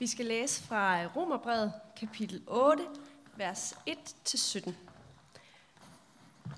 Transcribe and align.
Vi 0.00 0.06
skal 0.06 0.26
læse 0.26 0.62
fra 0.62 1.02
øh, 1.02 1.16
Romerbrevet, 1.16 1.72
kapitel 1.96 2.42
8, 2.46 2.82
vers 3.36 3.74
1-17. 3.88 4.72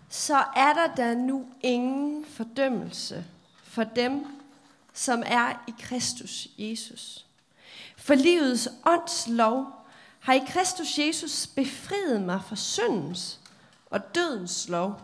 Så 0.09 0.37
er 0.57 0.73
der 0.73 0.95
da 0.95 1.15
nu 1.15 1.47
ingen 1.61 2.25
fordømmelse 2.25 3.25
for 3.65 3.85
dem, 3.85 4.27
som 4.93 5.23
er 5.27 5.65
i 5.69 5.75
Kristus 5.81 6.49
Jesus. 6.59 7.27
For 7.97 8.15
livets 8.15 8.69
ånds 8.87 9.29
lov 9.29 9.67
har 10.21 10.33
i 10.35 10.43
Kristus 10.49 10.99
Jesus 10.99 11.47
befriet 11.47 12.23
mig 12.23 12.41
fra 12.49 12.57
syndens 12.57 13.41
og 13.87 14.15
dødens 14.15 14.69
lov. 14.69 15.01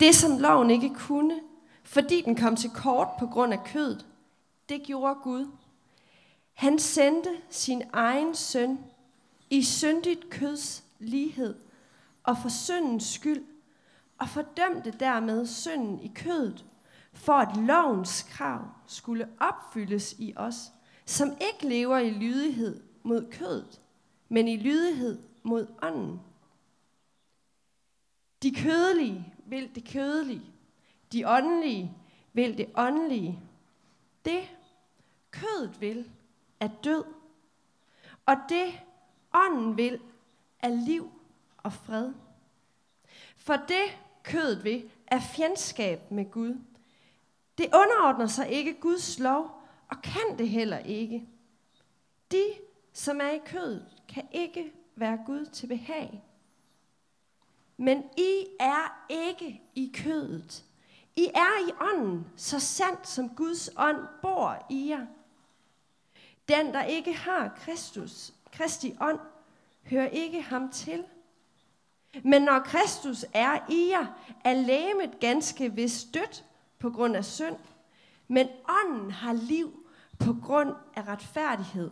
Det, 0.00 0.14
som 0.14 0.38
loven 0.38 0.70
ikke 0.70 0.94
kunne, 0.94 1.40
fordi 1.84 2.22
den 2.22 2.36
kom 2.36 2.56
til 2.56 2.70
kort 2.70 3.08
på 3.18 3.26
grund 3.26 3.52
af 3.52 3.64
kødet, 3.64 4.06
det 4.68 4.82
gjorde 4.82 5.14
Gud. 5.22 5.46
Han 6.58 6.78
sendte 6.78 7.30
sin 7.50 7.82
egen 7.92 8.34
søn 8.34 8.78
i 9.50 9.62
syndigt 9.62 10.30
køds 10.30 10.84
lighed 10.98 11.54
og 12.22 12.36
for 12.42 12.48
syndens 12.48 13.04
skyld, 13.04 13.44
og 14.18 14.28
fordømte 14.28 14.90
dermed 14.90 15.46
synden 15.46 16.00
i 16.00 16.12
kødet, 16.14 16.64
for 17.12 17.32
at 17.32 17.56
lovens 17.56 18.22
krav 18.22 18.64
skulle 18.86 19.28
opfyldes 19.40 20.12
i 20.18 20.32
os, 20.36 20.72
som 21.06 21.36
ikke 21.40 21.68
lever 21.68 21.98
i 21.98 22.10
lydighed 22.10 22.82
mod 23.02 23.30
kødet, 23.30 23.80
men 24.28 24.48
i 24.48 24.56
lydighed 24.56 25.18
mod 25.42 25.66
ånden. 25.82 26.20
De 28.42 28.54
kødelige 28.54 29.34
vil 29.46 29.74
det 29.74 29.88
kødelige, 29.88 30.42
de 31.12 31.28
åndelige 31.28 31.92
vil 32.32 32.58
det 32.58 32.70
åndelige. 32.76 33.40
Det 34.24 34.50
kødet 35.30 35.80
vil 35.80 36.10
er 36.60 36.68
død, 36.84 37.04
og 38.26 38.36
det 38.48 38.80
ånden 39.32 39.76
vil 39.76 40.00
er 40.60 40.68
liv 40.68 41.10
og 41.56 41.72
fred. 41.72 42.12
For 43.36 43.56
det 43.56 43.98
kødet 44.22 44.64
vil 44.64 44.90
er 45.06 45.20
fjendskab 45.20 46.10
med 46.10 46.30
Gud. 46.30 46.60
Det 47.58 47.66
underordner 47.66 48.26
sig 48.26 48.48
ikke 48.48 48.80
Guds 48.80 49.18
lov, 49.18 49.62
og 49.88 50.02
kan 50.02 50.38
det 50.38 50.48
heller 50.48 50.78
ikke. 50.78 51.28
De, 52.32 52.44
som 52.92 53.20
er 53.20 53.30
i 53.30 53.40
kødet, 53.46 53.86
kan 54.08 54.28
ikke 54.32 54.72
være 54.96 55.18
Gud 55.26 55.46
til 55.46 55.66
behag. 55.66 56.24
Men 57.76 58.04
I 58.16 58.46
er 58.60 59.06
ikke 59.08 59.62
i 59.74 59.92
kødet. 59.94 60.64
I 61.16 61.30
er 61.34 61.68
i 61.68 61.72
ånden, 61.80 62.26
så 62.36 62.60
sandt 62.60 63.08
som 63.08 63.28
Guds 63.28 63.70
ånd 63.76 64.06
bor 64.22 64.66
i 64.70 64.88
jer. 64.88 65.06
Den, 66.48 66.74
der 66.74 66.82
ikke 66.82 67.14
har 67.14 67.58
Kristus, 67.64 68.32
Kristi 68.52 68.96
ånd, 69.00 69.18
hører 69.90 70.08
ikke 70.08 70.42
ham 70.42 70.70
til. 70.70 71.04
Men 72.24 72.42
når 72.42 72.58
Kristus 72.58 73.24
er 73.32 73.58
i 73.68 73.90
jer, 73.90 74.06
er 74.44 74.54
lægemet 74.54 75.20
ganske 75.20 75.72
vist 75.72 76.14
dødt 76.14 76.44
på 76.78 76.90
grund 76.90 77.16
af 77.16 77.24
synd, 77.24 77.56
men 78.28 78.48
ånden 78.68 79.10
har 79.10 79.32
liv 79.32 79.86
på 80.18 80.36
grund 80.44 80.74
af 80.96 81.08
retfærdighed. 81.08 81.90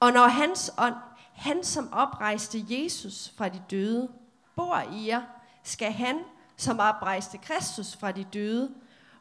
Og 0.00 0.12
når 0.12 0.26
hans 0.26 0.72
ånd, 0.78 0.94
han 1.32 1.64
som 1.64 1.92
oprejste 1.92 2.64
Jesus 2.68 3.32
fra 3.36 3.48
de 3.48 3.62
døde, 3.70 4.08
bor 4.56 4.78
i 4.92 5.06
jer, 5.06 5.22
skal 5.62 5.92
han, 5.92 6.20
som 6.56 6.78
oprejste 6.78 7.38
Kristus 7.38 7.96
fra 7.96 8.12
de 8.12 8.24
døde, 8.24 8.74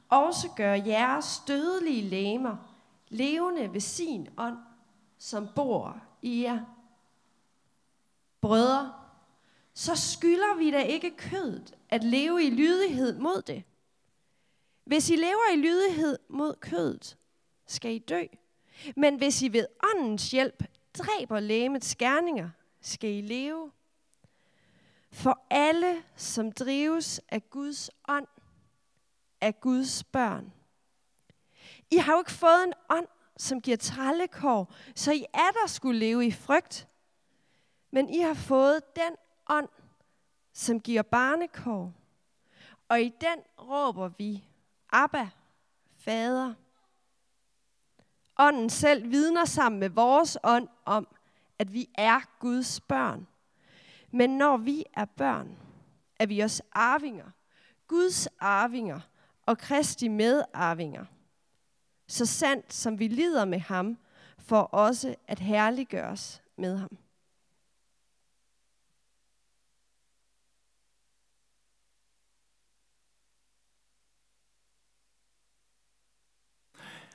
også 0.09 0.49
gøre 0.55 0.83
jeres 0.85 1.41
dødelige 1.47 2.09
læmer 2.09 2.69
levende 3.09 3.73
ved 3.73 3.81
sin 3.81 4.27
ånd, 4.38 4.57
som 5.17 5.47
bor 5.55 6.02
i 6.21 6.43
jer. 6.43 6.59
Brødre, 8.41 8.93
så 9.73 9.95
skylder 9.95 10.57
vi 10.57 10.71
da 10.71 10.81
ikke 10.81 11.17
kødet 11.17 11.75
at 11.89 12.03
leve 12.03 12.44
i 12.44 12.50
lydighed 12.50 13.19
mod 13.19 13.41
det. 13.41 13.63
Hvis 14.84 15.09
I 15.09 15.16
lever 15.16 15.53
i 15.53 15.57
lydighed 15.57 16.19
mod 16.29 16.56
kødet, 16.56 17.17
skal 17.67 17.91
I 17.91 18.00
dø. 18.00 18.23
Men 18.95 19.17
hvis 19.17 19.41
I 19.41 19.53
ved 19.53 19.67
åndens 19.84 20.31
hjælp 20.31 20.63
dræber 20.94 21.39
lægemets 21.39 21.95
gerninger, 21.95 22.50
skal 22.81 23.09
I 23.09 23.22
leve. 23.22 23.72
For 25.11 25.45
alle, 25.50 26.03
som 26.16 26.51
drives 26.51 27.22
af 27.29 27.50
Guds 27.50 27.89
ånd, 28.07 28.28
er 29.41 29.51
Guds 29.51 30.03
børn. 30.03 30.53
I 31.91 31.97
har 31.97 32.13
jo 32.13 32.19
ikke 32.19 32.31
fået 32.31 32.63
en 32.63 32.73
ånd, 32.89 33.07
som 33.38 33.61
giver 33.61 33.77
trallekår, 33.77 34.73
så 34.95 35.11
I 35.11 35.25
er 35.33 35.51
der 35.61 35.67
skulle 35.67 36.00
leve 36.00 36.25
i 36.25 36.31
frygt. 36.31 36.88
Men 37.91 38.09
I 38.09 38.19
har 38.19 38.33
fået 38.33 38.95
den 38.95 39.16
ånd, 39.50 39.69
som 40.53 40.79
giver 40.79 41.01
barnekår. 41.01 41.94
Og 42.89 43.01
i 43.01 43.09
den 43.22 43.39
råber 43.59 44.07
vi, 44.17 44.44
Abba, 44.91 45.29
Fader. 45.97 46.53
Ånden 48.38 48.69
selv 48.69 49.11
vidner 49.11 49.45
sammen 49.45 49.79
med 49.79 49.89
vores 49.89 50.38
ånd 50.44 50.67
om, 50.85 51.07
at 51.59 51.73
vi 51.73 51.89
er 51.95 52.19
Guds 52.39 52.81
børn. 52.81 53.28
Men 54.11 54.38
når 54.38 54.57
vi 54.57 54.83
er 54.94 55.05
børn, 55.05 55.57
er 56.19 56.25
vi 56.25 56.39
også 56.39 56.63
arvinger. 56.72 57.31
Guds 57.88 58.28
arvinger 58.39 58.99
og 59.45 59.57
Kristi 59.57 60.07
medarvinger 60.07 61.05
så 62.09 62.25
sandt 62.25 62.74
som 62.74 63.00
vi 63.00 63.08
lider 63.08 63.46
med 63.46 63.59
ham, 63.59 63.97
for 64.38 64.62
også 64.62 65.16
at 65.28 65.40
herliggøres 65.40 66.42
med 66.58 66.78
ham. 66.78 66.97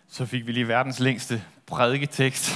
Så 0.09 0.27
fik 0.27 0.47
vi 0.47 0.53
lige 0.53 0.69
verdens 0.69 1.00
længste 1.00 1.44
prædiketekst. 1.66 2.50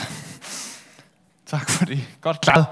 tak 1.46 1.70
for 1.70 1.84
det. 1.84 2.18
Godt 2.20 2.40
klaret. 2.40 2.66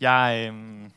Jeg, 0.00 0.52
øh, 0.52 0.90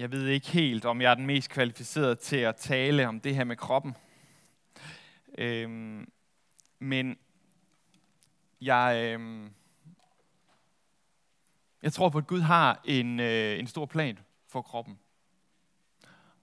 jeg 0.00 0.12
ved 0.12 0.26
ikke 0.26 0.48
helt, 0.48 0.84
om 0.84 1.00
jeg 1.00 1.10
er 1.10 1.14
den 1.14 1.26
mest 1.26 1.50
kvalificerede 1.50 2.14
til 2.14 2.36
at 2.36 2.56
tale 2.56 3.08
om 3.08 3.20
det 3.20 3.34
her 3.34 3.44
med 3.44 3.56
kroppen. 3.56 3.96
Øhm, 5.38 6.12
men 6.78 7.18
jeg, 8.60 9.02
øhm, 9.04 9.50
jeg 11.82 11.92
tror 11.92 12.08
på, 12.08 12.18
at 12.18 12.26
Gud 12.26 12.40
har 12.40 12.80
en, 12.84 13.20
øh, 13.20 13.58
en 13.58 13.66
stor 13.66 13.86
plan 13.86 14.18
for 14.48 14.62
kroppen. 14.62 14.98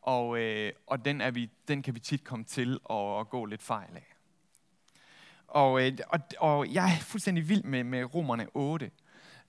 Og, 0.01 0.39
øh, 0.39 0.73
og 0.87 1.05
den, 1.05 1.21
er 1.21 1.31
vi, 1.31 1.49
den 1.67 1.83
kan 1.83 1.95
vi 1.95 1.99
tit 1.99 2.23
komme 2.23 2.45
til 2.45 2.79
at, 2.89 3.19
at 3.19 3.29
gå 3.29 3.45
lidt 3.45 3.63
fejl 3.63 3.95
af. 3.95 4.15
Og, 5.47 5.81
øh, 5.81 5.97
og, 6.07 6.19
og 6.39 6.73
jeg 6.73 6.93
er 6.95 6.99
fuldstændig 6.99 7.49
vild 7.49 7.63
med, 7.63 7.83
med 7.83 8.13
romerne 8.15 8.47
8. 8.53 8.91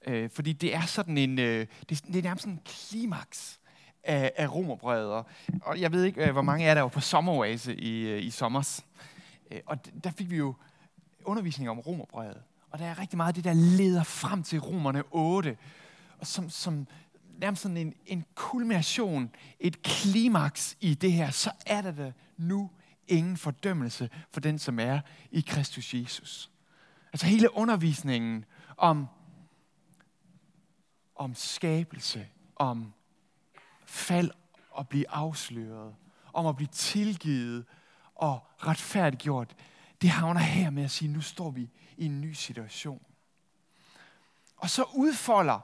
Øh, 0.07 0.31
fordi 0.31 0.53
det 0.53 0.75
er 0.75 0.83
sådan 0.87 1.19
en, 1.19 1.39
øh, 1.39 1.67
det, 1.89 2.05
det 2.07 2.17
er 2.17 2.23
nærmest 2.23 2.43
sådan 2.43 2.55
en 2.55 2.63
klimaks 2.65 3.59
af, 4.09 4.33
af 4.37 4.55
romerbrevet. 4.55 5.25
Og 5.63 5.81
jeg 5.81 5.93
ved 5.93 6.05
ikke, 6.05 6.27
øh, 6.27 6.33
hvor 6.33 6.43
mange 6.43 6.65
af 6.65 6.69
jer 6.69 6.75
der 6.75 6.83
var 6.83 6.89
på 6.89 7.01
sommeroase 7.01 7.77
i, 7.77 8.01
øh, 8.01 8.23
i 8.23 8.31
sommers. 8.31 8.85
Øh, 9.51 9.61
og 9.67 9.79
der 10.05 10.11
fik 10.11 10.31
vi 10.31 10.37
jo 10.37 10.55
undervisning 11.25 11.71
om 11.71 11.79
romerbrevet. 11.79 12.43
Og 12.71 12.79
der 12.79 12.85
er 12.85 12.99
rigtig 12.99 13.17
meget 13.17 13.29
af 13.29 13.35
det, 13.35 13.45
der 13.45 13.53
leder 13.53 14.03
frem 14.03 14.43
til 14.43 14.59
romerne 14.59 15.03
8. 15.11 15.57
Og 16.19 16.27
som, 16.27 16.51
som 16.51 16.87
nærmest 17.39 17.63
sådan 17.63 17.77
en, 17.77 17.95
en 18.07 18.25
kulmination, 18.35 19.31
et 19.61 19.83
klimaks 19.83 20.77
i 20.81 20.95
det 20.95 21.13
her, 21.13 21.31
så 21.31 21.51
er 21.67 21.83
der 21.83 21.93
da 21.93 22.13
nu 22.37 22.71
ingen 23.09 23.37
fordømmelse 23.37 24.11
for 24.33 24.41
den, 24.41 24.59
som 24.59 24.79
er 24.79 25.01
i 25.31 25.41
Kristus 25.41 25.95
Jesus. 25.95 26.51
Altså 27.13 27.27
hele 27.27 27.55
undervisningen 27.55 28.45
om, 28.77 29.07
om 31.17 31.35
skabelse, 31.35 32.27
om 32.57 32.93
fald 33.89 34.31
og 34.71 34.89
blive 34.89 35.11
afsløret, 35.11 35.95
om 36.33 36.47
at 36.47 36.57
blive 36.57 36.69
tilgivet 36.73 37.65
og 38.15 38.47
retfærdiggjort, 38.59 39.57
det 40.03 40.11
havner 40.11 40.41
her 40.41 40.71
med 40.71 40.85
at 40.85 40.91
sige, 40.91 41.13
nu 41.13 41.21
står 41.21 41.51
vi 41.51 41.71
i 41.97 42.05
en 42.05 42.21
ny 42.21 42.33
situation. 42.33 43.03
Og 44.57 44.71
så 44.71 44.85
udfolder 44.95 45.61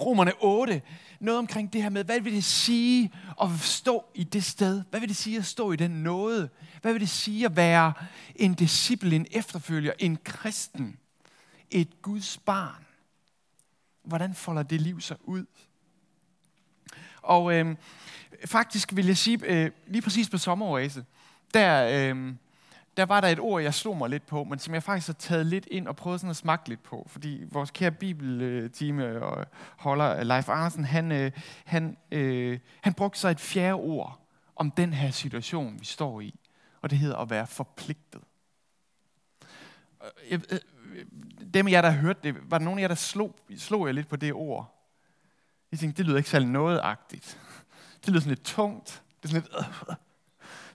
Romerne 0.00 0.32
8 0.40 0.82
noget 1.20 1.38
omkring 1.38 1.72
det 1.72 1.82
her 1.82 1.88
med, 1.88 2.04
hvad 2.04 2.20
vil 2.20 2.32
det 2.32 2.44
sige 2.44 3.12
at 3.42 3.48
stå 3.60 4.04
i 4.14 4.24
det 4.24 4.44
sted? 4.44 4.82
Hvad 4.90 5.00
vil 5.00 5.08
det 5.08 5.16
sige 5.16 5.38
at 5.38 5.44
stå 5.44 5.72
i 5.72 5.76
den 5.76 5.90
nåde? 5.90 6.48
Hvad 6.82 6.92
vil 6.92 7.00
det 7.00 7.08
sige 7.08 7.44
at 7.44 7.56
være 7.56 7.92
en 8.36 8.54
disciple, 8.54 9.16
en 9.16 9.26
efterfølger, 9.30 9.92
en 9.98 10.18
kristen, 10.24 10.98
et 11.70 12.02
Guds 12.02 12.38
barn? 12.38 12.86
Hvordan 14.02 14.34
folder 14.34 14.62
det 14.62 14.80
liv 14.80 15.00
sig 15.00 15.16
ud? 15.28 15.46
Og 17.22 17.54
øh, 17.54 17.76
faktisk 18.46 18.96
vil 18.96 19.06
jeg 19.06 19.16
sige, 19.16 19.38
øh, 19.44 19.70
lige 19.86 20.02
præcis 20.02 20.30
på 20.30 20.38
sommeroase, 20.38 21.04
der, 21.54 21.88
øh, 22.14 22.34
der 22.96 23.06
var 23.06 23.20
der 23.20 23.28
et 23.28 23.40
ord, 23.40 23.62
jeg 23.62 23.74
slog 23.74 23.96
mig 23.96 24.10
lidt 24.10 24.26
på, 24.26 24.44
men 24.44 24.58
som 24.58 24.74
jeg 24.74 24.82
faktisk 24.82 25.06
har 25.06 25.14
taget 25.14 25.46
lidt 25.46 25.68
ind 25.70 25.88
og 25.88 25.96
prøvet 25.96 26.20
sådan 26.20 26.30
at 26.30 26.36
smage 26.36 26.58
lidt 26.66 26.82
på. 26.82 27.06
Fordi 27.10 27.44
vores 27.50 27.70
kære 27.70 27.90
bibeltime 27.90 29.06
øh, 29.06 29.22
og 29.22 29.46
holder 29.76 30.16
øh, 30.16 30.26
Leif 30.26 30.48
Andersen, 30.48 30.84
han, 30.84 31.12
øh, 31.12 31.32
han, 31.64 31.96
øh, 32.10 32.58
han 32.80 32.94
brugte 32.94 33.18
så 33.18 33.28
et 33.28 33.40
fjerde 33.40 33.74
ord 33.74 34.18
om 34.56 34.70
den 34.70 34.92
her 34.92 35.10
situation, 35.10 35.80
vi 35.80 35.84
står 35.84 36.20
i. 36.20 36.34
Og 36.80 36.90
det 36.90 36.98
hedder 36.98 37.16
at 37.16 37.30
være 37.30 37.46
forpligtet. 37.46 38.20
Jeg, 40.30 40.40
øh, 40.52 40.58
dem 41.54 41.66
af 41.66 41.70
jer, 41.70 41.82
der 41.82 41.90
hørte 41.90 42.20
det, 42.22 42.50
var 42.50 42.58
der 42.58 42.64
nogen 42.64 42.78
af 42.78 42.82
jer, 42.82 42.88
der 42.88 42.94
slog, 42.94 43.36
slog 43.56 43.86
jeg 43.86 43.94
lidt 43.94 44.08
på 44.08 44.16
det 44.16 44.32
ord? 44.32 44.71
Jeg 45.72 45.78
tænkte, 45.78 45.98
det 45.98 46.06
lyder 46.06 46.18
ikke 46.18 46.30
særlig 46.30 46.48
nådeagtigt. 46.48 47.38
Det 48.00 48.08
lyder 48.08 48.20
sådan 48.20 48.30
lidt 48.30 48.44
tungt. 48.44 49.02
Det 49.22 49.28
er 49.28 49.28
sådan 49.28 49.42
lidt, 49.42 49.68
øh, 49.88 49.94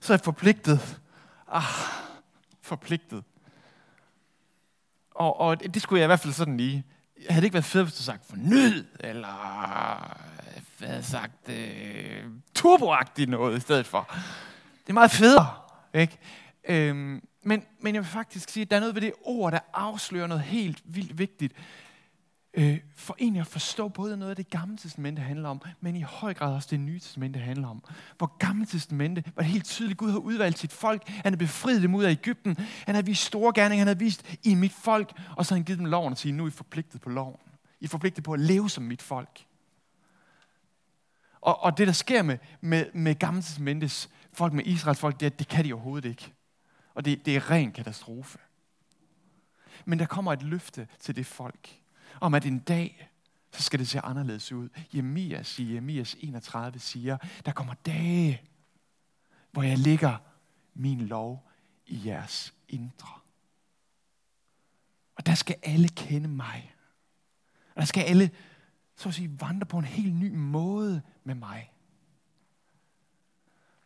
så 0.00 0.12
er 0.12 0.16
jeg 0.16 0.24
forpligtet. 0.24 1.00
Ah, 1.48 1.62
forpligtet. 2.62 3.24
Og, 5.10 5.40
og 5.40 5.60
det 5.74 5.82
skulle 5.82 6.00
jeg 6.00 6.06
i 6.06 6.06
hvert 6.06 6.20
fald 6.20 6.32
sådan 6.32 6.56
lige. 6.56 6.84
Jeg 7.16 7.26
havde 7.28 7.40
det 7.40 7.44
ikke 7.44 7.54
været 7.54 7.64
fedt, 7.64 7.84
hvis 7.84 7.94
du 7.94 8.02
sagt 8.02 8.26
fornyd, 8.26 8.84
eller 9.00 10.16
hvad 10.78 10.88
havde 10.88 11.02
sagt, 11.02 11.48
øh, 11.48 12.24
turboagtigt 12.54 13.30
noget 13.30 13.56
i 13.56 13.60
stedet 13.60 13.86
for. 13.86 14.08
Det 14.82 14.88
er 14.88 14.92
meget 14.92 15.10
federe, 15.10 15.54
ikke? 15.94 16.18
Øhm, 16.68 17.22
men, 17.42 17.64
men 17.80 17.94
jeg 17.94 18.02
vil 18.02 18.10
faktisk 18.10 18.48
sige, 18.50 18.62
at 18.62 18.70
der 18.70 18.76
er 18.76 18.80
noget 18.80 18.94
ved 18.94 19.02
det 19.02 19.12
ord, 19.24 19.52
der 19.52 19.58
afslører 19.72 20.26
noget 20.26 20.42
helt 20.42 20.82
vildt 20.84 21.18
vigtigt 21.18 21.52
øh, 22.58 22.78
for 22.94 23.16
egentlig 23.20 23.40
at 23.40 23.46
forstå 23.46 23.88
både 23.88 24.16
noget 24.16 24.30
af 24.30 24.36
det 24.36 24.50
gamle 24.50 24.76
testamente 24.76 25.22
handler 25.22 25.48
om, 25.48 25.62
men 25.80 25.96
i 25.96 26.00
høj 26.00 26.34
grad 26.34 26.54
også 26.54 26.68
det 26.70 26.80
nye 26.80 27.00
testamente 27.00 27.38
handler 27.38 27.68
om. 27.68 27.84
Hvor 28.18 28.36
gamle 28.38 28.66
testamente 28.66 29.24
var 29.36 29.42
det 29.42 29.50
helt 29.50 29.64
tydeligt, 29.64 29.98
Gud 29.98 30.10
har 30.10 30.18
udvalgt 30.18 30.58
sit 30.58 30.72
folk. 30.72 31.08
Han 31.08 31.32
har 31.32 31.36
befriet 31.36 31.82
dem 31.82 31.94
ud 31.94 32.04
af 32.04 32.10
Ægypten. 32.10 32.56
Han 32.86 32.94
har 32.94 33.02
vist 33.02 33.24
store 33.24 33.52
gerninger. 33.54 33.80
Han 33.80 33.86
har 33.86 33.94
vist 33.94 34.36
i 34.42 34.54
mit 34.54 34.72
folk. 34.72 35.12
Og 35.36 35.46
så 35.46 35.54
har 35.54 35.56
han 35.56 35.64
givet 35.64 35.78
dem 35.78 35.86
loven 35.86 36.12
og 36.12 36.18
siger, 36.18 36.32
nu 36.32 36.44
er 36.44 36.48
I 36.48 36.50
forpligtet 36.50 37.00
på 37.00 37.08
loven. 37.08 37.36
I 37.80 37.84
er 37.84 37.88
forpligtet 37.88 38.24
på 38.24 38.32
at 38.32 38.40
leve 38.40 38.70
som 38.70 38.84
mit 38.84 39.02
folk. 39.02 39.44
Og, 41.40 41.62
og 41.62 41.78
det, 41.78 41.86
der 41.86 41.92
sker 41.92 42.22
med, 42.22 42.38
med, 42.60 42.86
med 42.94 43.14
gamle 43.14 43.42
testamentes 43.42 44.10
folk, 44.32 44.52
med 44.52 44.66
Israels 44.66 44.98
folk, 44.98 45.20
det, 45.20 45.38
det 45.38 45.48
kan 45.48 45.64
de 45.64 45.72
overhovedet 45.72 46.08
ikke. 46.08 46.32
Og 46.94 47.04
det, 47.04 47.26
det 47.26 47.36
er 47.36 47.50
ren 47.50 47.72
katastrofe. 47.72 48.38
Men 49.84 49.98
der 49.98 50.06
kommer 50.06 50.32
et 50.32 50.42
løfte 50.42 50.88
til 51.00 51.16
det 51.16 51.26
folk 51.26 51.78
om, 52.20 52.34
at 52.34 52.46
en 52.46 52.58
dag, 52.58 53.08
så 53.52 53.62
skal 53.62 53.78
det 53.78 53.88
se 53.88 54.00
anderledes 54.00 54.52
ud. 54.52 54.68
Jemias 54.94 55.58
i 55.58 55.74
Jemias 55.74 56.16
31 56.20 56.78
siger, 56.78 57.18
der 57.46 57.52
kommer 57.52 57.74
dage, 57.74 58.42
hvor 59.50 59.62
jeg 59.62 59.78
ligger 59.78 60.16
min 60.74 61.00
lov 61.00 61.50
i 61.86 62.06
jeres 62.06 62.54
indre. 62.68 63.08
Og 65.16 65.26
der 65.26 65.34
skal 65.34 65.56
alle 65.62 65.88
kende 65.88 66.28
mig. 66.28 66.74
Og 67.74 67.80
der 67.80 67.86
skal 67.86 68.02
alle, 68.02 68.30
så 68.96 69.08
at 69.08 69.14
sige, 69.14 69.40
vandre 69.40 69.66
på 69.66 69.78
en 69.78 69.84
helt 69.84 70.14
ny 70.14 70.34
måde 70.34 71.02
med 71.24 71.34
mig. 71.34 71.72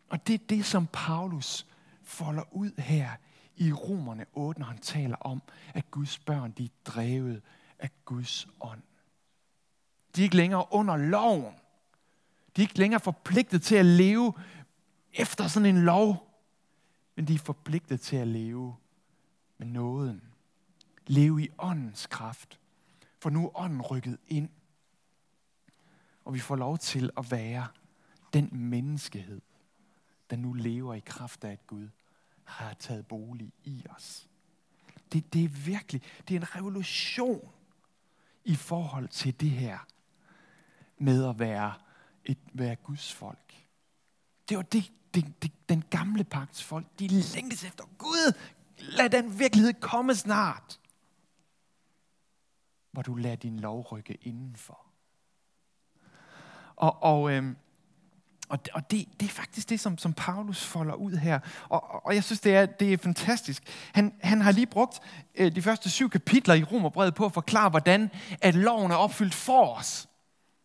Og 0.08 0.26
det 0.26 0.34
er 0.34 0.46
det, 0.48 0.64
som 0.64 0.86
Paulus 0.92 1.66
folder 2.02 2.54
ud 2.54 2.80
her 2.80 3.10
i 3.56 3.72
Romerne 3.72 4.26
8, 4.32 4.60
når 4.60 4.66
han 4.66 4.78
taler 4.78 5.16
om, 5.16 5.42
at 5.74 5.90
Guds 5.90 6.18
børn 6.18 6.52
de 6.52 6.64
er 6.64 6.68
drevet 6.84 7.42
af 7.82 7.90
Guds 8.04 8.48
ånd. 8.60 8.82
De 10.16 10.20
er 10.20 10.24
ikke 10.24 10.36
længere 10.36 10.66
under 10.70 10.96
loven. 10.96 11.54
De 12.56 12.62
er 12.62 12.64
ikke 12.64 12.78
længere 12.78 13.00
forpligtet 13.00 13.62
til 13.62 13.74
at 13.76 13.84
leve 13.84 14.34
efter 15.12 15.48
sådan 15.48 15.76
en 15.76 15.84
lov, 15.84 16.28
men 17.14 17.28
de 17.28 17.34
er 17.34 17.38
forpligtet 17.38 18.00
til 18.00 18.16
at 18.16 18.28
leve 18.28 18.76
med 19.58 19.66
nåden. 19.66 20.22
Leve 21.06 21.42
i 21.42 21.48
åndens 21.58 22.06
kraft. 22.06 22.58
For 23.18 23.30
nu 23.30 23.46
er 23.46 23.60
ånden 23.60 23.82
rykket 23.82 24.18
ind. 24.28 24.48
Og 26.24 26.34
vi 26.34 26.38
får 26.38 26.56
lov 26.56 26.78
til 26.78 27.10
at 27.16 27.30
være 27.30 27.68
den 28.32 28.48
menneskehed, 28.52 29.40
der 30.30 30.36
nu 30.36 30.52
lever 30.52 30.94
i 30.94 31.00
kraft 31.00 31.44
af, 31.44 31.52
at 31.52 31.66
Gud 31.66 31.88
har 32.44 32.74
taget 32.74 33.06
bolig 33.06 33.52
i 33.64 33.84
os. 33.96 34.28
Det, 35.12 35.32
det 35.32 35.44
er 35.44 35.48
virkelig, 35.48 36.02
det 36.28 36.36
er 36.36 36.40
en 36.40 36.56
revolution 36.56 37.52
i 38.44 38.54
forhold 38.54 39.08
til 39.08 39.40
det 39.40 39.50
her 39.50 39.78
med 40.98 41.28
at 41.28 41.38
være, 41.38 41.74
et, 42.24 42.38
være 42.52 42.76
Guds 42.76 43.12
folk. 43.12 43.54
Det 44.48 44.56
var 44.56 44.62
det, 44.62 44.92
det, 45.14 45.42
det, 45.42 45.52
den 45.68 45.84
gamle 45.90 46.24
pagts 46.24 46.62
folk, 46.62 46.86
de 46.98 47.08
længtes 47.08 47.64
efter. 47.64 47.84
Gud, 47.98 48.38
lad 48.78 49.10
den 49.10 49.38
virkelighed 49.38 49.72
komme 49.80 50.14
snart. 50.14 50.80
Hvor 52.92 53.02
du 53.02 53.14
lader 53.14 53.36
din 53.36 53.60
lov 53.60 53.80
rykke 53.92 54.18
indenfor. 54.22 54.86
Og, 56.76 57.02
og 57.02 57.32
øhm, 57.32 57.56
og, 58.52 58.58
og 58.72 58.90
det, 58.90 59.08
det 59.20 59.26
er 59.26 59.32
faktisk 59.32 59.68
det, 59.68 59.80
som, 59.80 59.98
som 59.98 60.12
Paulus 60.12 60.64
folder 60.64 60.94
ud 60.94 61.12
her. 61.12 61.38
Og, 61.68 62.06
og 62.06 62.14
jeg 62.14 62.24
synes, 62.24 62.40
det 62.40 62.54
er, 62.54 62.66
det 62.66 62.92
er 62.92 62.98
fantastisk. 62.98 63.62
Han, 63.92 64.14
han 64.20 64.40
har 64.40 64.52
lige 64.52 64.66
brugt 64.66 65.00
øh, 65.34 65.54
de 65.54 65.62
første 65.62 65.90
syv 65.90 66.10
kapitler 66.10 66.54
i 66.54 66.62
Romerbrevet 66.64 67.14
på 67.14 67.24
at 67.24 67.32
forklare, 67.32 67.70
hvordan 67.70 68.10
at 68.40 68.54
loven 68.54 68.90
er 68.90 68.96
opfyldt 68.96 69.34
for 69.34 69.74
os. 69.74 70.08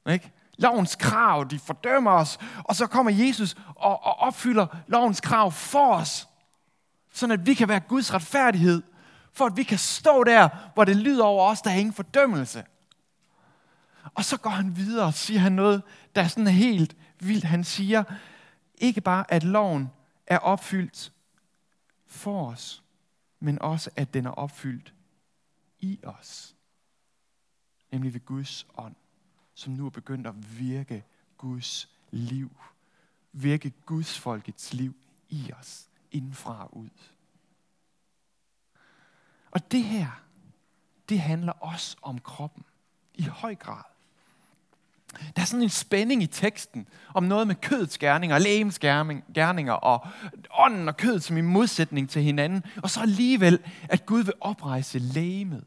Ikke? 0.09 0.31
Lovens 0.57 0.95
krav, 0.95 1.45
de 1.49 1.59
fordømmer 1.59 2.11
os, 2.11 2.39
og 2.63 2.75
så 2.75 2.87
kommer 2.87 3.11
Jesus 3.11 3.55
og, 3.75 4.03
og 4.05 4.19
opfylder 4.19 4.67
lovens 4.87 5.21
krav 5.21 5.51
for 5.51 5.93
os. 5.93 6.27
Sådan 7.13 7.39
at 7.39 7.45
vi 7.45 7.53
kan 7.53 7.67
være 7.67 7.79
Guds 7.79 8.13
retfærdighed, 8.13 8.83
for 9.33 9.45
at 9.45 9.57
vi 9.57 9.63
kan 9.63 9.77
stå 9.77 10.23
der, 10.23 10.49
hvor 10.73 10.85
det 10.85 10.95
lyder 10.95 11.23
over 11.23 11.51
os, 11.51 11.61
der 11.61 11.69
er 11.69 11.75
ingen 11.75 11.93
fordømmelse. 11.93 12.63
Og 14.13 14.25
så 14.25 14.38
går 14.38 14.50
han 14.50 14.75
videre 14.75 15.06
og 15.06 15.13
siger 15.13 15.39
han 15.39 15.51
noget, 15.51 15.83
der 16.15 16.21
er 16.21 16.27
sådan 16.27 16.48
helt 16.48 16.98
vildt. 17.19 17.44
Han 17.44 17.63
siger 17.63 18.04
ikke 18.75 19.01
bare, 19.01 19.31
at 19.31 19.44
loven 19.44 19.89
er 20.27 20.38
opfyldt 20.38 21.13
for 22.06 22.51
os, 22.51 22.83
men 23.39 23.62
også, 23.62 23.89
at 23.95 24.13
den 24.13 24.25
er 24.25 24.31
opfyldt 24.31 24.94
i 25.80 26.00
os. 26.04 26.56
Nemlig 27.92 28.13
ved 28.13 28.25
Guds 28.25 28.68
ånd, 28.77 28.95
som 29.54 29.74
nu 29.74 29.86
er 29.86 29.89
begyndt 29.89 30.27
at 30.27 30.59
virke 30.59 31.04
Guds 31.38 31.89
liv. 32.12 32.51
Virke 33.31 33.69
Guds 33.69 34.19
folkets 34.19 34.74
liv 34.74 34.95
i 35.30 35.51
os, 35.59 35.89
indfra 36.12 36.63
og 36.63 36.77
ud. 36.77 36.89
Og 39.52 39.71
det 39.71 39.83
her, 39.83 40.23
det 41.09 41.19
handler 41.19 41.52
også 41.52 41.97
om 42.02 42.19
kroppen 42.19 42.64
i 43.14 43.23
høj 43.23 43.56
grad. 43.56 43.96
Der 45.36 45.42
er 45.42 45.45
sådan 45.45 45.64
en 45.64 45.69
spænding 45.69 46.24
i 46.24 46.28
teksten 46.28 46.88
om 47.14 47.24
noget 47.24 47.47
med 47.47 47.56
kødets 47.56 47.97
gerninger, 47.97 48.38
lægens 48.38 48.80
gerninger 49.33 49.74
og 49.74 50.07
ånden 50.59 50.88
og 50.88 50.97
kødet 50.97 51.24
som 51.24 51.38
i 51.38 51.42
modsætning 51.42 52.09
til 52.09 52.21
hinanden. 52.21 52.64
Og 52.83 52.90
så 52.90 53.02
alligevel, 53.02 53.59
at 53.90 54.06
Gud 54.06 54.24
vil 54.24 54.33
oprejse 54.42 55.00
lægemet. 55.00 55.64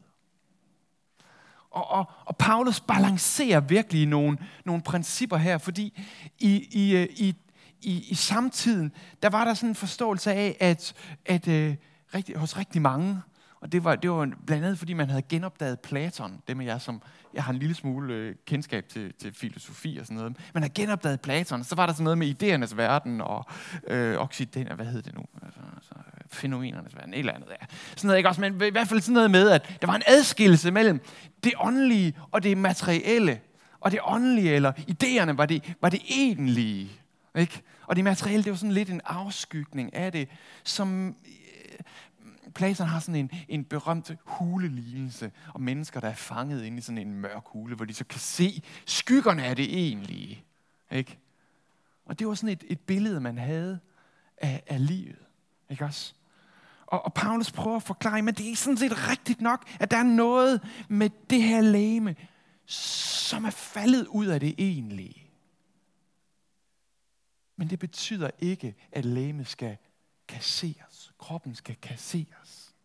Og, 1.71 1.91
og, 1.91 2.11
og 2.25 2.37
Paulus 2.37 2.79
balancerer 2.79 3.59
virkelig 3.59 4.07
nogle, 4.07 4.37
nogle 4.65 4.81
principper 4.81 5.37
her, 5.37 5.57
fordi 5.57 5.99
i, 6.39 6.67
i, 6.71 6.95
øh, 6.95 7.07
i, 7.11 7.35
i, 7.81 8.05
i 8.09 8.15
samtiden, 8.15 8.91
der 9.23 9.29
var 9.29 9.45
der 9.45 9.53
sådan 9.53 9.69
en 9.69 9.75
forståelse 9.75 10.33
af, 10.33 10.57
at, 10.59 10.93
at 11.25 11.47
uh, 11.47 11.75
rigtig, 12.13 12.37
hos 12.37 12.57
rigtig 12.57 12.81
mange, 12.81 13.21
og 13.61 13.71
det 13.71 13.83
var, 13.83 13.95
det 13.95 14.11
var 14.11 14.29
blandt 14.45 14.65
andet, 14.65 14.79
fordi 14.79 14.93
man 14.93 15.09
havde 15.09 15.21
genopdaget 15.21 15.79
Platon. 15.79 16.41
Det 16.47 16.57
med 16.57 16.65
jer, 16.65 16.77
som 16.77 17.01
jeg 17.33 17.43
har 17.43 17.53
en 17.53 17.59
lille 17.59 17.75
smule 17.75 18.13
øh, 18.13 18.35
kendskab 18.45 18.87
til, 18.87 19.13
til 19.13 19.33
filosofi 19.33 19.97
og 19.97 20.05
sådan 20.05 20.17
noget. 20.17 20.37
Man 20.53 20.63
har 20.63 20.69
genopdaget 20.75 21.21
Platon, 21.21 21.63
så 21.63 21.75
var 21.75 21.85
der 21.85 21.93
sådan 21.93 22.03
noget 22.03 22.17
med 22.17 22.27
idéernes 22.27 22.75
verden 22.75 23.21
og 23.21 23.45
øh, 23.87 24.17
oxidener, 24.17 24.75
hvad 24.75 24.85
hed 24.85 25.01
det 25.01 25.15
nu? 25.15 25.23
Altså, 25.45 25.59
altså, 25.75 25.93
fænomenernes 26.27 26.95
verden, 26.95 27.13
et 27.13 27.19
eller 27.19 27.33
andet. 27.33 27.49
Ja. 27.49 27.65
Sådan 27.95 28.07
noget, 28.07 28.17
ikke 28.17 28.29
også? 28.29 28.41
Men 28.41 28.53
i 28.53 28.69
hvert 28.69 28.87
fald 28.87 29.01
sådan 29.01 29.13
noget 29.13 29.31
med, 29.31 29.49
at 29.49 29.77
der 29.81 29.87
var 29.87 29.95
en 29.95 30.03
adskillelse 30.07 30.71
mellem 30.71 31.01
det 31.43 31.53
åndelige 31.59 32.13
og 32.31 32.43
det 32.43 32.57
materielle. 32.57 33.39
Og 33.79 33.91
det 33.91 33.99
åndelige, 34.03 34.53
eller 34.53 34.71
idéerne, 34.71 35.31
var 35.31 35.45
det, 35.45 35.73
var 35.81 35.89
det 35.89 36.01
egentlige. 36.09 36.91
Ikke? 37.35 37.61
Og 37.87 37.95
det 37.95 38.03
materielle, 38.03 38.43
det 38.43 38.51
var 38.51 38.57
sådan 38.57 38.71
lidt 38.71 38.89
en 38.89 39.01
afskygning 39.05 39.95
af 39.95 40.11
det, 40.11 40.29
som 40.63 41.15
Platon 42.51 42.87
har 42.87 42.99
sådan 42.99 43.15
en, 43.15 43.31
en 43.47 43.65
berømt 43.65 44.11
hulelignelse 44.23 45.31
om 45.53 45.61
mennesker, 45.61 45.99
der 45.99 46.07
er 46.07 46.13
fanget 46.13 46.63
inde 46.63 46.77
i 46.77 46.81
sådan 46.81 46.97
en 46.97 47.13
mørk 47.13 47.43
hule, 47.45 47.75
hvor 47.75 47.85
de 47.85 47.93
så 47.93 48.03
kan 48.03 48.19
se 48.19 48.63
skyggerne 48.85 49.43
af 49.43 49.55
det 49.55 49.77
egentlige. 49.77 50.43
Ikke? 50.91 51.19
Og 52.05 52.19
det 52.19 52.27
var 52.27 52.33
sådan 52.33 52.49
et, 52.49 52.63
et 52.67 52.79
billede, 52.79 53.19
man 53.19 53.37
havde 53.37 53.79
af, 54.37 54.63
af 54.67 54.87
livet. 54.87 55.25
Ikke 55.69 55.85
også? 55.85 56.13
Og, 56.85 57.05
og 57.05 57.13
Paulus 57.13 57.51
prøver 57.51 57.75
at 57.75 57.83
forklare, 57.83 58.21
men 58.21 58.33
det 58.33 58.51
er 58.51 58.55
sådan 58.55 58.77
set 58.77 59.09
rigtigt 59.09 59.41
nok, 59.41 59.69
at 59.79 59.91
der 59.91 59.97
er 59.97 60.03
noget 60.03 60.61
med 60.89 61.09
det 61.29 61.43
her 61.43 61.61
læme, 61.61 62.15
som 62.65 63.45
er 63.45 63.49
faldet 63.49 64.07
ud 64.07 64.25
af 64.25 64.39
det 64.39 64.55
egentlige. 64.57 65.27
Men 67.55 67.69
det 67.69 67.79
betyder 67.79 68.29
ikke, 68.39 68.75
at 68.91 69.05
læme 69.05 69.45
skal 69.45 69.77
kasseres. 70.27 70.90
Kroppen 71.21 71.55
skal 71.55 71.75
kasseres. 71.75 72.75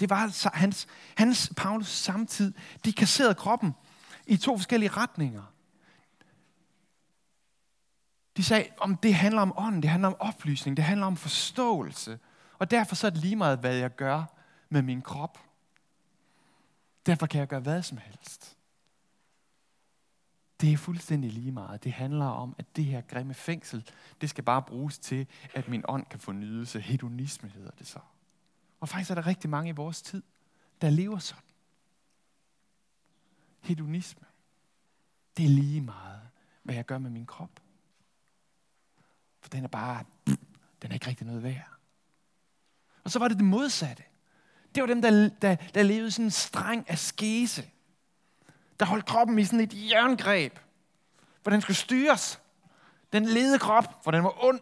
Det 0.00 0.10
var 0.10 0.16
altså 0.16 0.50
hans, 0.54 0.86
hans 1.16 1.52
Paulus 1.56 1.88
samtid. 1.88 2.52
De 2.84 2.92
kasserede 2.92 3.34
kroppen 3.34 3.74
i 4.26 4.36
to 4.36 4.56
forskellige 4.56 4.90
retninger. 4.90 5.42
De 8.36 8.44
sagde, 8.44 8.68
om 8.78 8.96
det 8.96 9.14
handler 9.14 9.42
om 9.42 9.52
ånden, 9.56 9.82
det 9.82 9.90
handler 9.90 10.08
om 10.08 10.16
oplysning, 10.18 10.76
det 10.76 10.84
handler 10.84 11.06
om 11.06 11.16
forståelse. 11.16 12.18
Og 12.58 12.70
derfor 12.70 12.94
så 12.94 13.06
er 13.06 13.10
det 13.10 13.20
lige 13.20 13.36
meget, 13.36 13.58
hvad 13.58 13.74
jeg 13.74 13.96
gør 13.96 14.24
med 14.68 14.82
min 14.82 15.02
krop. 15.02 15.38
Derfor 17.06 17.26
kan 17.26 17.40
jeg 17.40 17.48
gøre 17.48 17.60
hvad 17.60 17.82
som 17.82 17.98
helst. 17.98 18.56
Det 20.62 20.72
er 20.72 20.76
fuldstændig 20.76 21.32
lige 21.32 21.52
meget. 21.52 21.84
Det 21.84 21.92
handler 21.92 22.26
om, 22.26 22.54
at 22.58 22.76
det 22.76 22.84
her 22.84 23.00
grimme 23.00 23.34
fængsel, 23.34 23.88
det 24.20 24.30
skal 24.30 24.44
bare 24.44 24.62
bruges 24.62 24.98
til, 24.98 25.26
at 25.54 25.68
min 25.68 25.84
ånd 25.88 26.06
kan 26.06 26.20
få 26.20 26.32
nydelse. 26.32 26.80
Hedonisme 26.80 27.48
hedder 27.48 27.70
det 27.70 27.86
så. 27.86 27.98
Og 28.80 28.88
faktisk 28.88 29.10
er 29.10 29.14
der 29.14 29.26
rigtig 29.26 29.50
mange 29.50 29.68
i 29.68 29.72
vores 29.72 30.02
tid, 30.02 30.22
der 30.80 30.90
lever 30.90 31.18
sådan. 31.18 31.44
Hedonisme. 33.60 34.26
Det 35.36 35.44
er 35.44 35.48
lige 35.48 35.80
meget, 35.80 36.20
hvad 36.62 36.74
jeg 36.74 36.86
gør 36.86 36.98
med 36.98 37.10
min 37.10 37.26
krop. 37.26 37.60
For 39.40 39.48
den 39.48 39.64
er 39.64 39.68
bare, 39.68 40.04
den 40.82 40.90
er 40.90 40.92
ikke 40.92 41.06
rigtig 41.06 41.26
noget 41.26 41.42
værd. 41.42 41.68
Og 43.04 43.10
så 43.10 43.18
var 43.18 43.28
det 43.28 43.36
det 43.36 43.46
modsatte. 43.46 44.02
Det 44.74 44.80
var 44.82 44.86
dem, 44.86 45.02
der, 45.02 45.28
der, 45.42 45.56
der 45.74 45.82
levede 45.82 46.10
sådan 46.10 46.24
en 46.24 46.30
streng 46.30 46.90
askese. 46.90 47.70
Der 48.82 48.88
holdt 48.88 49.06
kroppen 49.06 49.38
i 49.38 49.44
sådan 49.44 49.60
et 49.60 49.90
jerngreb, 49.90 50.58
hvor 51.42 51.50
den 51.50 51.60
skulle 51.60 51.76
styres. 51.76 52.40
Den 53.12 53.24
lede 53.24 53.58
krop, 53.58 54.04
for 54.04 54.10
den 54.10 54.24
var 54.24 54.44
ond, 54.44 54.60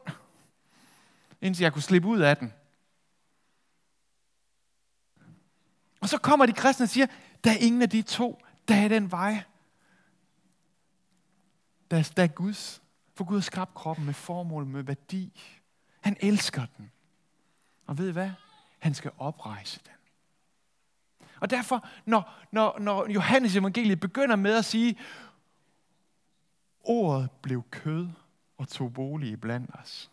indtil 1.40 1.62
jeg 1.62 1.72
kunne 1.72 1.82
slippe 1.82 2.08
ud 2.08 2.20
af 2.20 2.36
den. 2.36 2.52
Og 6.00 6.08
så 6.08 6.18
kommer 6.18 6.46
de 6.46 6.52
kristne 6.52 6.84
og 6.84 6.88
siger, 6.88 7.06
der 7.44 7.50
er 7.50 7.56
ingen 7.56 7.82
af 7.82 7.90
de 7.90 8.02
to, 8.02 8.42
der 8.68 8.74
er 8.74 8.88
den 8.88 9.10
vej. 9.10 9.42
Der 11.90 11.98
er, 11.98 12.12
der 12.16 12.22
er 12.22 12.28
Guds. 12.28 12.82
For 13.14 13.24
Gud 13.24 13.36
har 13.36 13.42
skabt 13.42 13.74
kroppen 13.74 14.06
med 14.06 14.14
formål, 14.14 14.66
med 14.66 14.82
værdi. 14.82 15.40
Han 16.00 16.16
elsker 16.20 16.66
den. 16.76 16.92
Og 17.86 17.98
ved 17.98 18.08
I 18.08 18.12
hvad? 18.12 18.30
Han 18.78 18.94
skal 18.94 19.10
oprejse 19.18 19.80
den. 19.84 19.99
Og 21.40 21.50
derfor, 21.50 21.88
når, 22.04 22.38
når, 22.52 22.78
når 22.78 23.10
Johannes 23.10 23.56
evangeliet 23.56 24.00
begynder 24.00 24.36
med 24.36 24.56
at 24.56 24.64
sige, 24.64 24.96
ordet 26.80 27.30
blev 27.42 27.62
kød 27.70 28.08
og 28.58 28.68
tog 28.68 28.92
bolig 28.92 29.40
blandt 29.40 29.70
os, 29.74 30.10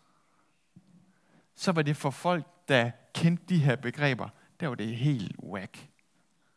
så 1.54 1.72
var 1.72 1.82
det 1.82 1.96
for 1.96 2.10
folk, 2.10 2.46
der 2.68 2.90
kendte 3.14 3.44
de 3.48 3.58
her 3.58 3.76
begreber, 3.76 4.28
der 4.60 4.68
var 4.68 4.74
det 4.74 4.96
helt 4.96 5.36
whack. 5.42 5.88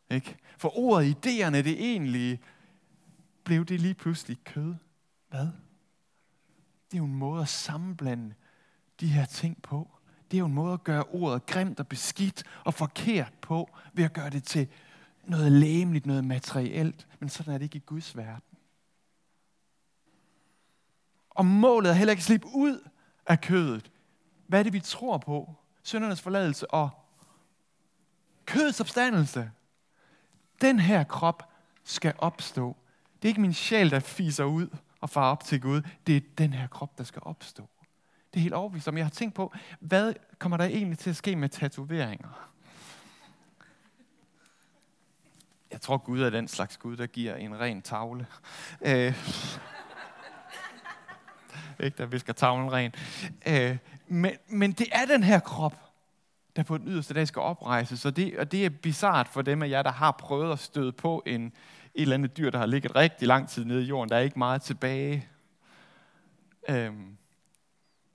Ikke? 0.10 0.38
For 0.58 0.78
ordet, 0.78 1.16
idéerne, 1.16 1.58
det 1.58 1.92
egentlige, 1.92 2.40
blev 3.44 3.66
det 3.66 3.82
lige 3.82 3.94
pludselig 3.94 4.38
kød. 4.44 4.76
Hvad? 5.30 5.48
Det 6.92 6.94
er 6.94 6.98
jo 6.98 7.06
en 7.06 7.16
måde 7.16 7.42
at 7.42 7.48
sammenblande 7.48 8.34
de 9.00 9.08
her 9.08 9.26
ting 9.26 9.62
på. 9.62 9.92
Det 10.32 10.38
er 10.38 10.40
jo 10.40 10.46
en 10.46 10.54
måde 10.54 10.74
at 10.74 10.84
gøre 10.84 11.04
ordet 11.04 11.46
grimt 11.46 11.80
og 11.80 11.88
beskidt 11.88 12.44
og 12.64 12.74
forkert 12.74 13.34
på, 13.42 13.70
ved 13.94 14.04
at 14.04 14.14
gøre 14.14 14.30
det 14.30 14.44
til 14.44 14.68
noget 15.24 15.52
læmeligt, 15.52 16.06
noget 16.06 16.26
materielt. 16.26 17.08
Men 17.20 17.30
sådan 17.30 17.54
er 17.54 17.58
det 17.58 17.66
ikke 17.66 17.78
i 17.78 17.84
Guds 17.86 18.18
verden. 18.18 18.58
Og 21.30 21.46
målet 21.46 21.90
er 21.90 21.94
heller 21.94 22.12
ikke 22.12 22.20
at 22.20 22.26
slippe 22.26 22.48
ud 22.56 22.90
af 23.28 23.42
kødet. 23.42 23.92
Hvad 24.48 24.60
er 24.60 24.64
det, 24.64 24.74
vi 24.74 24.80
tror 24.80 25.18
på? 25.18 25.56
Søndernes 25.84 26.22
forladelse 26.22 26.72
og 26.72 26.90
kødets 28.46 28.80
opstandelse. 28.80 29.52
Den 30.62 30.80
her 30.80 31.04
krop 31.04 31.54
skal 31.84 32.14
opstå. 32.18 32.78
Det 33.16 33.28
er 33.28 33.30
ikke 33.30 33.42
min 33.42 33.54
sjæl, 33.54 33.92
der 33.92 34.00
fiser 34.00 34.44
ud 34.44 34.68
og 35.02 35.10
far 35.10 35.32
op 35.32 35.44
til 35.44 35.62
Gud. 35.62 35.82
Det 36.08 36.18
er 36.18 36.22
den 36.38 36.54
her 36.54 36.68
krop, 36.68 36.98
der 36.98 37.04
skal 37.04 37.22
opstå. 37.26 37.70
Det 38.34 38.40
er 38.40 38.42
helt 38.42 38.54
overbevist 38.54 38.88
om. 38.88 38.98
Jeg 38.98 39.06
har 39.06 39.10
tænkt 39.10 39.36
på, 39.36 39.54
hvad 39.80 40.14
kommer 40.40 40.58
der 40.58 40.66
egentlig 40.66 40.98
til 40.98 41.10
at 41.10 41.16
ske 41.16 41.36
med 41.36 41.50
tatoveringer? 41.50 42.52
Jeg 45.72 45.82
tror, 45.82 45.98
Gud 45.98 46.22
er 46.22 46.30
den 46.30 46.48
slags 46.48 46.78
Gud, 46.78 46.98
der 46.98 47.06
giver 47.06 47.36
en 47.36 47.60
ren 47.60 47.82
tavle. 47.82 48.28
Øh, 48.82 49.16
ikke, 51.80 51.98
der 51.98 52.06
visker 52.06 52.34
tavlen 52.34 52.72
ren. 52.72 52.94
Øh, 53.48 53.78
men, 54.08 54.32
men 54.48 54.72
det 54.72 54.88
er 54.92 55.06
den 55.06 55.24
her 55.24 55.40
krop, 55.40 55.76
der 56.56 56.64
på 56.64 56.78
den 56.78 56.88
yderste 56.88 57.14
dag 57.14 57.28
skal 57.28 57.40
oprejses. 57.40 58.06
Og 58.06 58.16
det, 58.16 58.38
og 58.38 58.52
det 58.52 58.66
er 58.66 58.70
bizart 58.70 59.28
for 59.28 59.42
dem 59.42 59.64
af 59.64 59.70
jer, 59.70 59.82
der 59.82 59.92
har 59.92 60.12
prøvet 60.12 60.52
at 60.52 60.60
støde 60.60 60.92
på 60.92 61.24
en, 61.26 61.46
et 61.46 61.52
eller 61.96 62.14
andet 62.16 62.38
dyr, 62.38 62.50
der 62.50 62.60
har 62.60 62.66
ligget 62.66 62.96
rigtig 62.96 63.28
lang 63.28 63.50
tid 63.50 63.66
nede 63.66 63.84
i 63.84 63.86
jorden. 63.86 64.10
Der 64.10 64.16
er 64.16 64.22
ikke 64.22 64.40
meget 64.40 64.62
tilbage. 64.62 65.28
Øhm, 66.70 67.18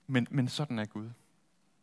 men, 0.06 0.26
men 0.30 0.48
sådan 0.48 0.78
er 0.78 0.84
Gud. 0.84 1.10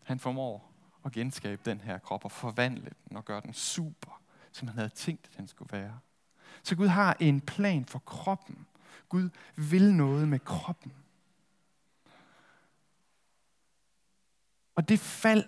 Han 0.04 0.20
formår 0.20 0.74
at 1.06 1.12
genskabe 1.12 1.62
den 1.66 1.82
her 1.82 1.98
krop 1.98 2.26
og 2.26 2.32
forvandle 2.32 2.92
den 3.10 3.18
og 3.18 3.26
gøre 3.26 3.42
den 3.42 3.54
super, 3.54 4.22
som 4.52 4.68
han 4.68 4.78
havde 4.78 4.90
tænkt, 4.90 5.28
at 5.32 5.38
den 5.38 5.48
skulle 5.48 5.72
være. 5.72 6.00
Så 6.64 6.76
Gud 6.76 6.88
har 6.88 7.18
en 7.20 7.42
plan 7.42 7.86
for 7.86 8.00
kroppen. 8.00 8.68
Gud 9.10 9.30
vil 9.56 9.94
noget 9.94 10.28
med 10.28 10.40
kroppen. 10.40 10.94
Og 14.76 14.90
det 14.90 15.00
fald, 15.00 15.46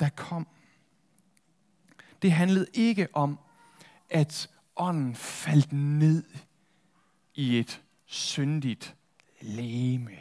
der 0.00 0.08
kom, 0.08 0.46
det 2.22 2.32
handlede 2.32 2.66
ikke 2.72 3.08
om, 3.12 3.38
at 4.10 4.50
ånden 4.76 5.14
faldt 5.14 5.72
ned 5.72 6.24
i 7.34 7.58
et 7.58 7.82
syndigt 8.06 8.96
læme, 9.40 10.18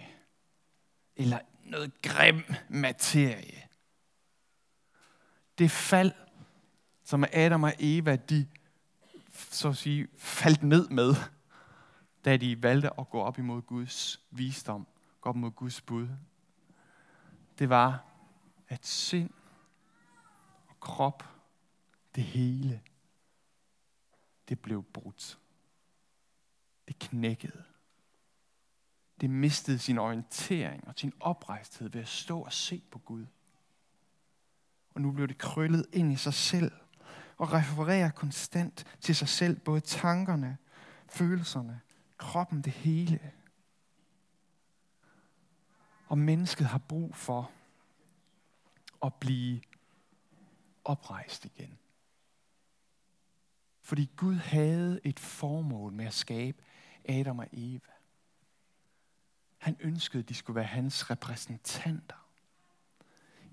eller 1.16 1.40
noget 1.70 2.02
grim 2.02 2.44
materie. 2.70 3.68
Det 5.58 5.72
fald, 5.72 6.12
som 7.04 7.26
Adam 7.34 7.64
og 7.64 7.74
Eva, 7.80 8.16
de 8.16 8.48
så 9.32 9.70
at 9.70 9.78
sige, 9.78 10.08
faldt 10.18 10.64
ned 10.64 10.90
med, 10.90 11.16
da 12.26 12.38
de 12.38 12.64
valgte 12.64 13.00
at 13.00 13.10
gå 13.10 13.22
op 13.22 13.38
imod 13.38 13.62
Guds 13.62 14.20
visdom, 14.32 14.88
gå 15.22 15.30
op 15.30 15.36
imod 15.36 15.52
Guds 15.52 15.82
bud, 15.82 16.08
det 17.60 17.70
var, 17.70 18.06
at 18.68 18.88
sind 18.88 19.30
og 20.68 20.80
krop, 20.80 21.24
det 22.16 22.24
hele, 22.24 22.82
det 24.50 24.60
blev 24.60 24.84
brudt. 24.84 25.40
Det 26.88 27.00
knækkede. 27.00 27.64
Det 29.22 29.30
mistede 29.30 29.80
sin 29.80 29.98
orientering 29.98 30.88
og 30.88 30.94
sin 30.98 31.14
oprejsthed 31.20 31.90
ved 31.90 32.02
at 32.02 32.08
stå 32.08 32.42
og 32.42 32.54
se 32.54 32.84
på 32.92 33.00
Gud. 33.00 33.26
Og 34.94 35.02
nu 35.02 35.12
blev 35.12 35.28
det 35.28 35.38
krøllet 35.38 35.86
ind 35.94 36.12
i 36.12 36.16
sig 36.16 36.34
selv 36.34 36.72
og 37.38 37.54
refererer 37.54 38.10
konstant 38.10 38.98
til 39.02 39.16
sig 39.16 39.28
selv, 39.28 39.60
både 39.60 39.80
tankerne, 39.80 40.58
følelserne, 41.08 41.82
kroppen, 42.18 42.62
det 42.62 42.74
hele. 42.74 43.32
Og 46.08 46.18
mennesket 46.18 46.68
har 46.68 46.78
brug 46.78 47.16
for 47.16 47.52
at 49.04 49.14
blive 49.14 49.62
oprejst 50.84 51.46
igen. 51.46 51.78
Fordi 53.82 54.12
Gud 54.16 54.36
havde 54.36 55.00
et 55.04 55.20
formål 55.20 55.94
med 55.94 56.06
at 56.06 56.14
skabe 56.14 56.64
Adam 57.06 57.40
og 57.40 57.48
Eva. 57.52 57.99
Han 59.60 59.78
ønskede, 59.80 60.24
at 60.24 60.30
de 60.30 60.34
skulle 60.34 60.56
være 60.56 60.66
hans 60.66 61.10
repræsentanter. 61.10 62.16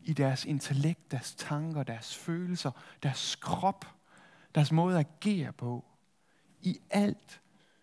I 0.02 0.12
deres 0.12 0.44
intellekt, 0.44 1.10
deres 1.10 1.34
tanker, 1.34 1.82
deres 1.82 2.16
følelser, 2.16 2.70
deres 3.02 3.36
krop, 3.36 3.86
deres 4.54 4.72
måde 4.72 4.98
at 4.98 5.06
agere 5.06 5.52
på. 5.52 5.84
I 6.60 6.80
alt 6.90 7.40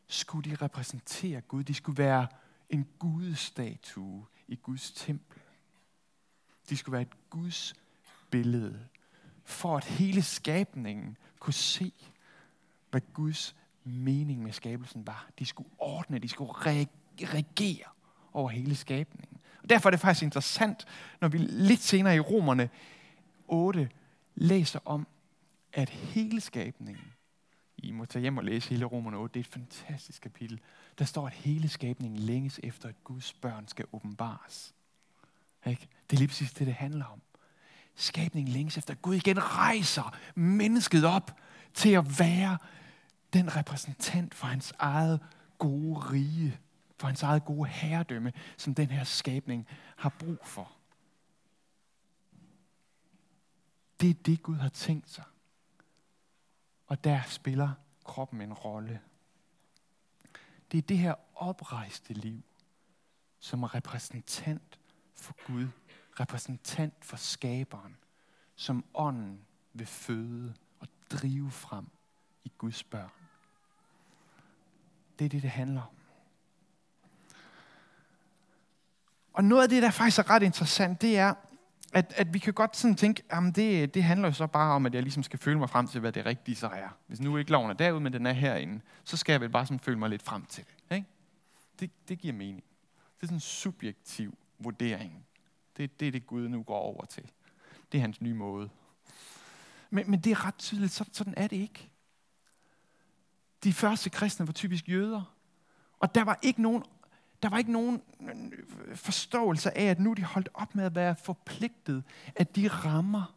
skulle 0.07 0.51
de 0.51 0.55
repræsentere 0.55 1.41
Gud. 1.41 1.63
De 1.63 1.73
skulle 1.73 1.97
være 1.97 2.27
en 2.69 2.87
gudstatue 2.99 4.25
i 4.47 4.55
Guds 4.55 4.91
tempel. 4.91 5.41
De 6.69 6.77
skulle 6.77 6.93
være 6.93 7.01
et 7.01 7.29
Guds 7.29 7.73
billede, 8.29 8.87
for 9.43 9.77
at 9.77 9.83
hele 9.83 10.21
skabningen 10.21 11.17
kunne 11.39 11.53
se, 11.53 11.93
hvad 12.91 13.01
Guds 13.13 13.55
mening 13.83 14.43
med 14.43 14.51
skabelsen 14.51 15.07
var. 15.07 15.29
De 15.39 15.45
skulle 15.45 15.69
ordne, 15.77 16.19
de 16.19 16.29
skulle 16.29 16.53
reagere 16.53 17.92
over 18.33 18.49
hele 18.49 18.75
skabningen. 18.75 19.37
Og 19.63 19.69
derfor 19.69 19.89
er 19.89 19.91
det 19.91 19.99
faktisk 19.99 20.23
interessant, 20.23 20.85
når 21.21 21.27
vi 21.27 21.37
lidt 21.37 21.79
senere 21.79 22.15
i 22.15 22.19
Romerne 22.19 22.69
8 23.47 23.89
læser 24.35 24.79
om, 24.85 25.07
at 25.73 25.89
hele 25.89 26.41
skabningen, 26.41 27.13
I 27.77 27.91
må 27.91 28.05
tage 28.05 28.21
hjem 28.21 28.37
og 28.37 28.43
læse 28.43 28.69
hele 28.69 28.85
Romerne 28.85 29.17
8, 29.17 29.33
det 29.33 29.39
er 29.39 29.43
et 29.43 29.53
fantastisk 29.53 30.21
kapitel. 30.21 30.59
Der 30.99 31.05
står, 31.05 31.27
at 31.27 31.33
hele 31.33 31.69
skabningen 31.69 32.19
længes 32.19 32.59
efter, 32.63 32.89
at 32.89 33.03
Guds 33.03 33.33
børn 33.33 33.67
skal 33.67 33.85
åbenbares. 33.93 34.73
Ikke? 35.65 35.87
Det 36.09 36.15
er 36.15 36.19
lige 36.19 36.27
præcis 36.27 36.53
det, 36.53 36.67
det 36.67 36.75
handler 36.75 37.05
om. 37.05 37.21
Skabningen 37.95 38.53
længes 38.53 38.77
efter, 38.77 38.93
at 38.93 39.01
Gud 39.01 39.15
igen 39.15 39.39
rejser 39.39 40.17
mennesket 40.35 41.05
op 41.05 41.37
til 41.73 41.89
at 41.89 42.19
være 42.19 42.57
den 43.33 43.55
repræsentant 43.55 44.33
for 44.33 44.47
hans 44.47 44.73
eget 44.79 45.19
gode 45.57 45.99
rige, 45.99 46.57
for 47.03 47.07
hans 47.07 47.23
eget 47.23 47.45
gode 47.45 47.69
herredømme, 47.69 48.33
som 48.57 48.75
den 48.75 48.87
her 48.87 49.03
skabning 49.03 49.67
har 49.95 50.09
brug 50.09 50.45
for. 50.45 50.71
Det 54.01 54.09
er 54.09 54.13
det, 54.13 54.43
Gud 54.43 54.55
har 54.55 54.69
tænkt 54.69 55.09
sig. 55.09 55.23
Og 56.87 57.03
der 57.03 57.21
spiller 57.21 57.71
kroppen 58.03 58.41
en 58.41 58.53
rolle. 58.53 59.01
Det 60.71 60.77
er 60.77 60.81
det 60.81 60.97
her 60.97 61.15
oprejste 61.35 62.13
liv, 62.13 62.41
som 63.39 63.63
er 63.63 63.75
repræsentant 63.75 64.79
for 65.15 65.35
Gud, 65.47 65.67
repræsentant 66.19 67.05
for 67.05 67.17
skaberen, 67.17 67.97
som 68.55 68.85
ånden 68.93 69.45
vil 69.73 69.87
føde 69.87 70.53
og 70.79 70.87
drive 71.09 71.51
frem 71.51 71.87
i 72.43 72.51
Guds 72.57 72.83
børn. 72.83 73.11
Det 75.19 75.25
er 75.25 75.29
det, 75.29 75.41
det 75.41 75.51
handler 75.51 75.81
om. 75.81 76.02
Og 79.33 79.43
noget 79.43 79.63
af 79.63 79.69
det, 79.69 79.83
der 79.83 79.91
faktisk 79.91 80.19
er 80.19 80.29
ret 80.29 80.43
interessant, 80.43 81.01
det 81.01 81.17
er, 81.17 81.33
at, 81.93 82.13
at 82.15 82.33
vi 82.33 82.39
kan 82.39 82.53
godt 82.53 82.77
sådan 82.77 82.95
tænke, 82.95 83.23
at 83.29 83.55
det, 83.55 83.93
det 83.93 84.03
handler 84.03 84.27
jo 84.27 84.33
så 84.33 84.47
bare 84.47 84.73
om, 84.73 84.85
at 84.85 84.93
jeg 84.93 85.03
ligesom 85.03 85.23
skal 85.23 85.39
føle 85.39 85.59
mig 85.59 85.69
frem 85.69 85.87
til, 85.87 85.99
hvad 85.99 86.11
det 86.11 86.25
rigtige 86.25 86.55
så 86.55 86.67
er. 86.67 86.97
Hvis 87.07 87.19
nu 87.19 87.37
ikke 87.37 87.51
loven 87.51 87.69
er 87.69 87.73
derude, 87.73 88.01
men 88.01 88.13
den 88.13 88.25
er 88.25 88.31
herinde, 88.33 88.81
så 89.03 89.17
skal 89.17 89.33
jeg 89.33 89.41
vel 89.41 89.49
bare 89.49 89.65
sådan 89.65 89.79
føle 89.79 89.99
mig 89.99 90.09
lidt 90.09 90.23
frem 90.23 90.45
til 90.45 90.65
det. 90.89 90.95
Ikke? 90.95 91.07
Det, 91.79 91.91
det 92.07 92.19
giver 92.19 92.33
mening. 92.33 92.63
Det 93.15 93.23
er 93.23 93.27
sådan 93.27 93.37
en 93.37 93.41
subjektiv 93.41 94.37
vurdering. 94.59 95.25
Det, 95.77 95.99
det 95.99 96.07
er 96.07 96.11
det, 96.11 96.27
Gud 96.27 96.47
nu 96.47 96.63
går 96.63 96.79
over 96.79 97.05
til. 97.05 97.23
Det 97.91 97.97
er 97.97 98.01
hans 98.01 98.21
nye 98.21 98.33
måde. 98.33 98.69
Men, 99.89 100.11
men 100.11 100.19
det 100.19 100.31
er 100.31 100.45
ret 100.45 100.57
tydeligt, 100.57 100.91
så, 100.91 101.05
sådan 101.11 101.33
er 101.37 101.47
det 101.47 101.55
ikke. 101.55 101.89
De 103.63 103.73
første 103.73 104.09
kristne 104.09 104.47
var 104.47 104.53
typisk 104.53 104.89
jøder. 104.89 105.35
Og 105.99 106.15
der 106.15 106.23
var 106.23 106.39
ikke 106.41 106.61
nogen 106.61 106.83
der 107.43 107.49
var 107.49 107.57
ikke 107.57 107.71
nogen 107.71 108.01
øh, 108.21 108.95
forståelse 108.95 109.77
af, 109.77 109.83
at 109.83 109.99
nu 109.99 110.13
de 110.13 110.23
holdt 110.23 110.49
op 110.53 110.75
med 110.75 110.85
at 110.85 110.95
være 110.95 111.15
forpligtet 111.15 112.03
af 112.35 112.47
de 112.47 112.67
rammer, 112.67 113.35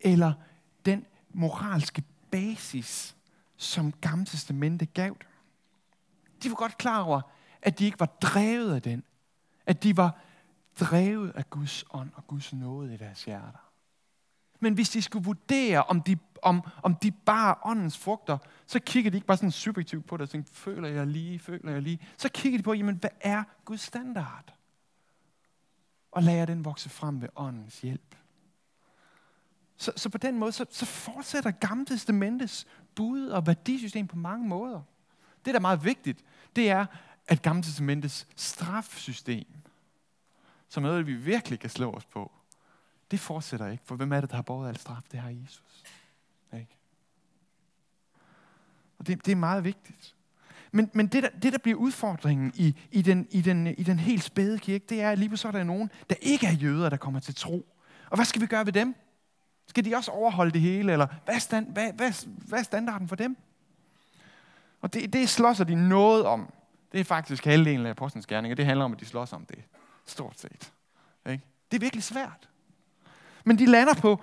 eller 0.00 0.32
den 0.86 1.06
moralske 1.30 2.02
basis, 2.30 3.16
som 3.56 3.92
Gamle 3.92 4.26
Testamente 4.26 4.86
gav 4.86 5.08
dem. 5.08 5.28
De 6.42 6.48
var 6.48 6.56
godt 6.56 6.78
klar 6.78 7.02
over, 7.02 7.20
at 7.62 7.78
de 7.78 7.84
ikke 7.84 8.00
var 8.00 8.16
drevet 8.22 8.74
af 8.74 8.82
den. 8.82 9.04
At 9.66 9.82
de 9.82 9.96
var 9.96 10.20
drevet 10.80 11.32
af 11.36 11.50
Guds 11.50 11.84
ånd 11.90 12.10
og 12.14 12.26
Guds 12.26 12.52
nåde 12.52 12.94
i 12.94 12.96
deres 12.96 13.24
hjerter. 13.24 13.70
Men 14.60 14.74
hvis 14.74 14.90
de 14.90 15.02
skulle 15.02 15.24
vurdere, 15.24 15.82
om 15.82 16.02
de, 16.02 16.16
om, 16.42 16.62
om 16.82 16.94
de 16.94 17.10
bare 17.10 17.54
åndens 17.64 17.98
frugter, 17.98 18.38
så 18.66 18.80
kigger 18.80 19.10
de 19.10 19.16
ikke 19.16 19.26
bare 19.26 19.36
sådan 19.36 19.50
subjektivt 19.50 20.06
på 20.06 20.16
det 20.16 20.22
og 20.22 20.30
tænker, 20.30 20.50
føler 20.52 20.88
jeg 20.88 21.06
lige, 21.06 21.38
føler 21.38 21.72
jeg 21.72 21.82
lige. 21.82 22.00
Så 22.16 22.28
kigger 22.28 22.58
de 22.58 22.62
på, 22.62 22.72
jamen, 22.72 22.96
hvad 22.96 23.10
er 23.20 23.42
Guds 23.64 23.80
standard? 23.80 24.54
Og 26.12 26.22
lader 26.22 26.46
den 26.46 26.64
vokse 26.64 26.88
frem 26.88 27.22
ved 27.22 27.28
åndens 27.36 27.80
hjælp. 27.80 28.14
Så, 29.76 29.92
så 29.96 30.08
på 30.08 30.18
den 30.18 30.38
måde, 30.38 30.52
så, 30.52 30.66
så 30.70 30.86
fortsætter 30.86 31.50
Gamle 31.50 31.86
Testamentets 31.86 32.66
bud 32.94 33.26
og 33.26 33.46
værdisystem 33.46 34.06
på 34.06 34.16
mange 34.16 34.48
måder. 34.48 34.82
Det, 35.44 35.54
der 35.54 35.58
er 35.58 35.60
meget 35.60 35.84
vigtigt, 35.84 36.24
det 36.56 36.70
er, 36.70 36.86
at 37.28 37.42
Gamle 37.42 37.62
Testamentets 37.62 38.26
strafsystem, 38.36 39.46
som 40.68 40.84
er 40.84 40.88
noget, 40.88 41.06
vi 41.06 41.14
virkelig 41.14 41.60
kan 41.60 41.70
slå 41.70 41.92
os 41.92 42.04
på, 42.04 42.32
det 43.10 43.20
fortsætter 43.20 43.68
ikke, 43.68 43.84
for 43.84 43.96
hvem 43.96 44.12
er 44.12 44.20
det, 44.20 44.30
der 44.30 44.36
har 44.36 44.42
båret 44.42 44.68
al 44.68 44.76
straf? 44.76 45.02
Det 45.12 45.20
har 45.20 45.30
Jesus. 45.30 45.84
Ikke? 46.52 46.76
Og 48.98 49.06
det, 49.06 49.26
det 49.26 49.32
er 49.32 49.36
meget 49.36 49.64
vigtigt. 49.64 50.14
Men, 50.72 50.90
men 50.92 51.06
det, 51.06 51.22
der, 51.22 51.28
det, 51.42 51.52
der 51.52 51.58
bliver 51.58 51.78
udfordringen 51.78 52.52
i, 52.54 52.74
i, 52.90 53.02
den, 53.02 53.26
i, 53.30 53.40
den, 53.40 53.66
i 53.66 53.82
den 53.82 53.98
helt 53.98 54.22
spæde 54.22 54.58
kirke, 54.58 54.84
det 54.88 55.00
er, 55.00 55.10
at 55.10 55.18
lige 55.18 55.36
så 55.36 55.48
er 55.48 55.52
der 55.52 55.64
nogen, 55.64 55.90
der 56.10 56.16
ikke 56.20 56.46
er 56.46 56.52
jøder, 56.52 56.88
der 56.88 56.96
kommer 56.96 57.20
til 57.20 57.34
tro. 57.34 57.66
Og 58.10 58.16
hvad 58.16 58.24
skal 58.24 58.42
vi 58.42 58.46
gøre 58.46 58.66
ved 58.66 58.72
dem? 58.72 58.94
Skal 59.66 59.84
de 59.84 59.96
også 59.96 60.10
overholde 60.10 60.52
det 60.52 60.60
hele? 60.60 60.92
Eller 60.92 61.06
hvad 61.24 61.34
er, 61.34 61.38
stand, 61.38 61.72
hvad, 61.72 61.92
hvad, 61.92 62.26
hvad 62.26 62.58
er 62.58 62.62
standarden 62.62 63.08
for 63.08 63.16
dem? 63.16 63.36
Og 64.80 64.94
det, 64.94 65.12
det 65.12 65.28
slås 65.28 65.56
de 65.56 65.88
noget 65.88 66.26
om. 66.26 66.52
Det 66.92 67.00
er 67.00 67.04
faktisk 67.04 67.44
halvdelen 67.44 67.86
af 67.86 67.90
apostlenes 67.90 68.26
gerninger. 68.26 68.56
Det 68.56 68.66
handler 68.66 68.84
om, 68.84 68.92
at 68.92 69.00
de 69.00 69.04
slås 69.04 69.32
om 69.32 69.44
det. 69.44 69.58
Stort 70.06 70.40
set. 70.40 70.72
Ikke? 71.30 71.44
Det 71.70 71.76
er 71.76 71.80
virkelig 71.80 72.04
svært. 72.04 72.48
Men 73.44 73.58
de 73.58 73.66
lander 73.66 73.94
på, 73.94 74.22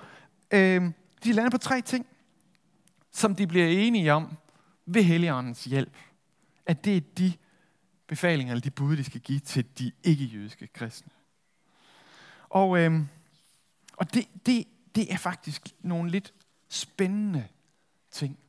øh, 0.51 0.91
de 1.23 1.33
lander 1.33 1.49
på 1.49 1.57
tre 1.57 1.81
ting, 1.81 2.05
som 3.11 3.35
de 3.35 3.47
bliver 3.47 3.67
enige 3.67 4.13
om 4.13 4.37
ved 4.85 5.03
Helligåndens 5.03 5.65
hjælp. 5.65 5.97
At 6.65 6.85
det 6.85 6.97
er 6.97 7.01
de 7.17 7.33
befalinger, 8.07 8.53
eller 8.53 8.61
de 8.61 8.71
bud, 8.71 8.97
de 8.97 9.03
skal 9.03 9.21
give 9.21 9.39
til 9.39 9.77
de 9.79 9.91
ikke-jødiske 10.03 10.67
kristne. 10.67 11.11
Og, 12.49 12.79
øh, 12.79 13.01
og 13.93 14.13
det, 14.13 14.27
det, 14.45 14.65
det 14.95 15.13
er 15.13 15.17
faktisk 15.17 15.67
nogle 15.79 16.11
lidt 16.11 16.33
spændende 16.69 17.47
ting. 18.11 18.39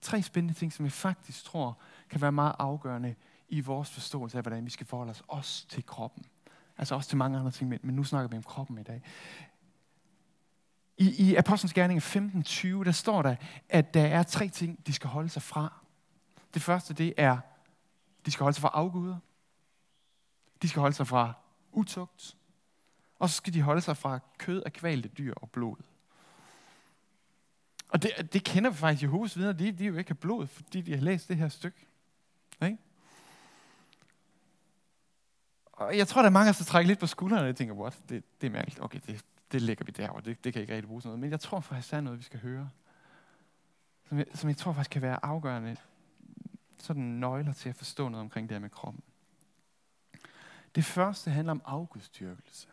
Tre 0.00 0.22
spændende 0.22 0.54
ting, 0.54 0.72
som 0.72 0.84
jeg 0.84 0.92
faktisk 0.92 1.44
tror 1.44 1.78
kan 2.10 2.20
være 2.20 2.32
meget 2.32 2.54
afgørende 2.58 3.14
i 3.48 3.60
vores 3.60 3.90
forståelse 3.90 4.36
af, 4.36 4.44
hvordan 4.44 4.64
vi 4.64 4.70
skal 4.70 4.86
forholde 4.86 5.10
os 5.10 5.22
også 5.28 5.68
til 5.68 5.86
kroppen. 5.86 6.24
Altså 6.78 6.94
også 6.94 7.08
til 7.08 7.18
mange 7.18 7.38
andre 7.38 7.50
ting, 7.50 7.70
men 7.82 7.96
nu 7.96 8.04
snakker 8.04 8.28
vi 8.28 8.36
om 8.36 8.42
kroppen 8.42 8.78
i 8.78 8.82
dag. 8.82 9.02
I, 10.96 11.30
i 11.30 11.34
Apostlenes 11.34 11.72
Gerning 11.72 12.02
15.20, 12.02 12.84
der 12.84 12.92
står 12.92 13.22
der, 13.22 13.36
at 13.68 13.94
der 13.94 14.06
er 14.06 14.22
tre 14.22 14.48
ting, 14.48 14.86
de 14.86 14.92
skal 14.92 15.10
holde 15.10 15.28
sig 15.28 15.42
fra. 15.42 15.72
Det 16.54 16.62
første, 16.62 16.94
det 16.94 17.14
er, 17.16 17.38
de 18.26 18.30
skal 18.30 18.44
holde 18.44 18.54
sig 18.54 18.62
fra 18.62 18.70
afguder. 18.72 19.18
De 20.62 20.68
skal 20.68 20.80
holde 20.80 20.96
sig 20.96 21.06
fra 21.06 21.32
utugt. 21.72 22.36
Og 23.18 23.30
så 23.30 23.36
skal 23.36 23.54
de 23.54 23.62
holde 23.62 23.80
sig 23.80 23.96
fra 23.96 24.18
kød 24.38 24.62
af 24.62 24.72
kvalte 24.72 25.08
dyr 25.08 25.34
og 25.36 25.50
blod. 25.50 25.76
Og 27.88 28.02
det, 28.02 28.32
det 28.32 28.44
kender 28.44 28.70
vi 28.70 28.76
faktisk 28.76 29.02
Jehovas 29.02 29.36
videre. 29.36 29.52
De, 29.52 29.72
de 29.72 29.84
jo 29.84 29.96
ikke 29.96 30.10
har 30.10 30.14
blod, 30.14 30.46
fordi 30.46 30.80
de 30.80 30.94
har 30.94 31.00
læst 31.00 31.28
det 31.28 31.36
her 31.36 31.48
stykke. 31.48 31.86
Ikke? 32.64 32.78
Og 35.72 35.98
jeg 35.98 36.08
tror, 36.08 36.22
der 36.22 36.28
er 36.28 36.32
mange, 36.32 36.52
der 36.52 36.64
trækker 36.64 36.86
lidt 36.86 36.98
på 36.98 37.06
skuldrene, 37.06 37.48
og 37.48 37.56
tænker, 37.56 37.74
what? 37.74 37.98
Det, 38.08 38.24
det 38.40 38.46
er 38.46 38.50
mærkeligt. 38.50 38.80
Okay, 38.82 39.00
det, 39.06 39.24
det 39.52 39.62
lægger 39.62 39.84
vi 39.84 39.90
derovre. 39.90 40.20
Det, 40.20 40.44
det 40.44 40.52
kan 40.52 40.62
ikke 40.62 40.74
rigtig 40.74 40.88
bruge 40.88 41.02
noget. 41.04 41.20
Men 41.20 41.30
jeg 41.30 41.40
tror 41.40 41.60
faktisk, 41.60 41.90
der 41.90 41.96
er 41.96 42.00
noget, 42.00 42.18
vi 42.18 42.24
skal 42.24 42.40
høre. 42.40 42.70
Som 44.08 44.18
jeg, 44.18 44.26
som 44.34 44.48
jeg 44.48 44.56
tror 44.56 44.72
faktisk 44.72 44.90
kan 44.90 45.02
være 45.02 45.24
afgørende. 45.24 45.76
Sådan 46.78 47.02
nøgler 47.02 47.52
til 47.52 47.68
at 47.68 47.76
forstå 47.76 48.08
noget 48.08 48.22
omkring 48.22 48.48
det 48.48 48.54
her 48.54 48.60
med 48.60 48.70
kroppen. 48.70 49.02
Det 50.74 50.84
første 50.84 51.30
handler 51.30 51.50
om 51.50 51.62
afgudstyrkelse. 51.64 52.68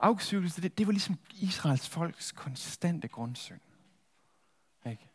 Afgudstyrkelse, 0.00 0.62
det, 0.62 0.78
det 0.78 0.86
var 0.86 0.92
ligesom 0.92 1.18
Israels 1.34 1.88
folks 1.88 2.32
konstante 2.32 3.08
grundsyn. 3.08 3.58
Ikke? 4.86 5.08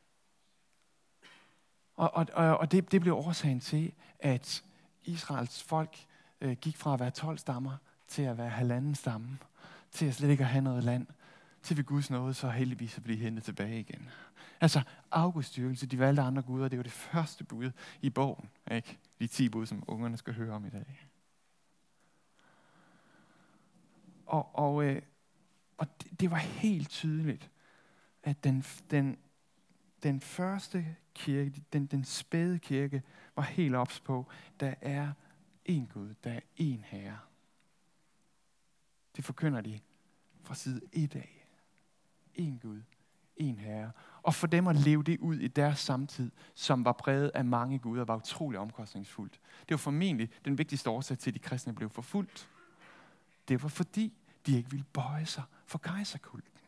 Og, 1.96 2.14
og, 2.14 2.28
og, 2.34 2.58
og 2.58 2.72
det, 2.72 2.92
det 2.92 3.02
blev 3.02 3.14
årsagen 3.14 3.60
til, 3.60 3.94
at 4.20 4.64
Israels 5.04 5.64
folk 5.64 6.06
øh, 6.42 6.58
gik 6.58 6.78
fra 6.78 6.94
at 6.94 7.00
være 7.00 7.12
12 7.12 7.38
stammer 7.38 7.78
til 8.08 8.22
at 8.22 8.38
være 8.38 8.50
halvanden 8.50 8.96
stamme 8.96 9.38
til 9.92 10.06
at 10.06 10.14
slet 10.14 10.30
ikke 10.30 10.44
at 10.44 10.50
have 10.50 10.64
noget 10.64 10.84
land, 10.84 11.08
til 11.64 11.78
vi 11.78 11.84
Guds 11.84 12.10
nåde 12.10 12.34
så 12.34 12.50
heldigvis 12.50 12.98
at 12.98 13.04
blive 13.04 13.18
hentet 13.18 13.44
tilbage 13.44 13.80
igen. 13.80 14.10
Altså 14.62 14.82
afgudstyrkelse, 15.12 15.88
de 15.88 16.00
valgte 16.00 16.22
andre 16.22 16.42
guder, 16.42 16.68
det 16.68 16.78
var 16.78 16.84
det 16.84 16.92
første 16.92 17.44
bud 17.44 17.72
i 18.02 18.10
bogen. 18.10 18.50
Ikke? 18.72 18.98
De 19.20 19.28
ti 19.28 19.50
bud, 19.50 19.66
som 19.66 19.84
ungerne 19.88 20.18
skal 20.18 20.34
høre 20.34 20.54
om 20.54 20.66
i 20.66 20.70
dag. 20.70 21.08
Og, 24.26 24.56
og, 24.56 24.84
øh, 24.84 25.02
og 25.78 25.88
det, 26.02 26.20
det 26.20 26.32
var 26.32 26.38
helt 26.38 26.90
tydeligt, 26.90 27.52
at 28.24 28.44
den, 28.44 28.64
den, 28.92 29.18
den 30.04 30.22
første 30.22 30.96
kirke, 31.14 31.64
den, 31.74 31.86
den 31.86 32.04
spæde 32.04 32.60
kirke, 32.60 33.04
var 33.36 33.44
helt 33.44 33.76
ops 33.76 34.00
på, 34.00 34.28
der 34.60 34.74
er 34.82 35.12
en 35.66 35.88
Gud, 35.94 36.14
der 36.24 36.32
er 36.32 36.40
en 36.58 36.84
Herre. 36.88 37.18
Det 39.20 39.26
forkynder 39.26 39.62
de 39.62 39.80
fra 40.44 40.56
side 40.56 40.82
1 40.92 41.16
af. 41.16 41.46
En 42.36 42.60
Gud, 42.62 42.82
en 43.38 43.60
Herre. 43.60 43.92
Og 44.22 44.36
for 44.36 44.48
dem 44.48 44.68
at 44.68 44.76
leve 44.76 45.04
det 45.04 45.20
ud 45.20 45.36
i 45.36 45.48
deres 45.48 45.80
samtid, 45.80 46.32
som 46.56 46.86
var 46.86 46.92
præget 46.92 47.32
af 47.34 47.46
mange 47.46 47.80
guder, 47.80 48.06
var 48.06 48.16
utrolig 48.16 48.60
omkostningsfuldt. 48.60 49.40
Det 49.60 49.72
var 49.72 49.78
formentlig 49.78 50.30
den 50.46 50.58
vigtigste 50.58 50.90
årsag 50.90 51.18
til, 51.18 51.30
at 51.30 51.34
de 51.34 51.40
kristne 51.40 51.76
blev 51.76 51.90
forfulgt. 51.90 52.50
Det 53.48 53.64
var 53.64 53.70
fordi, 53.70 54.14
de 54.46 54.58
ikke 54.58 54.70
ville 54.70 54.86
bøje 54.94 55.26
sig 55.26 55.44
for 55.66 55.78
kejserkulten. 55.78 56.60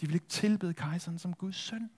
De 0.00 0.06
ville 0.06 0.16
ikke 0.16 0.28
tilbede 0.28 0.74
kejseren 0.74 1.18
som 1.18 1.34
Guds 1.34 1.56
søn. 1.56 1.90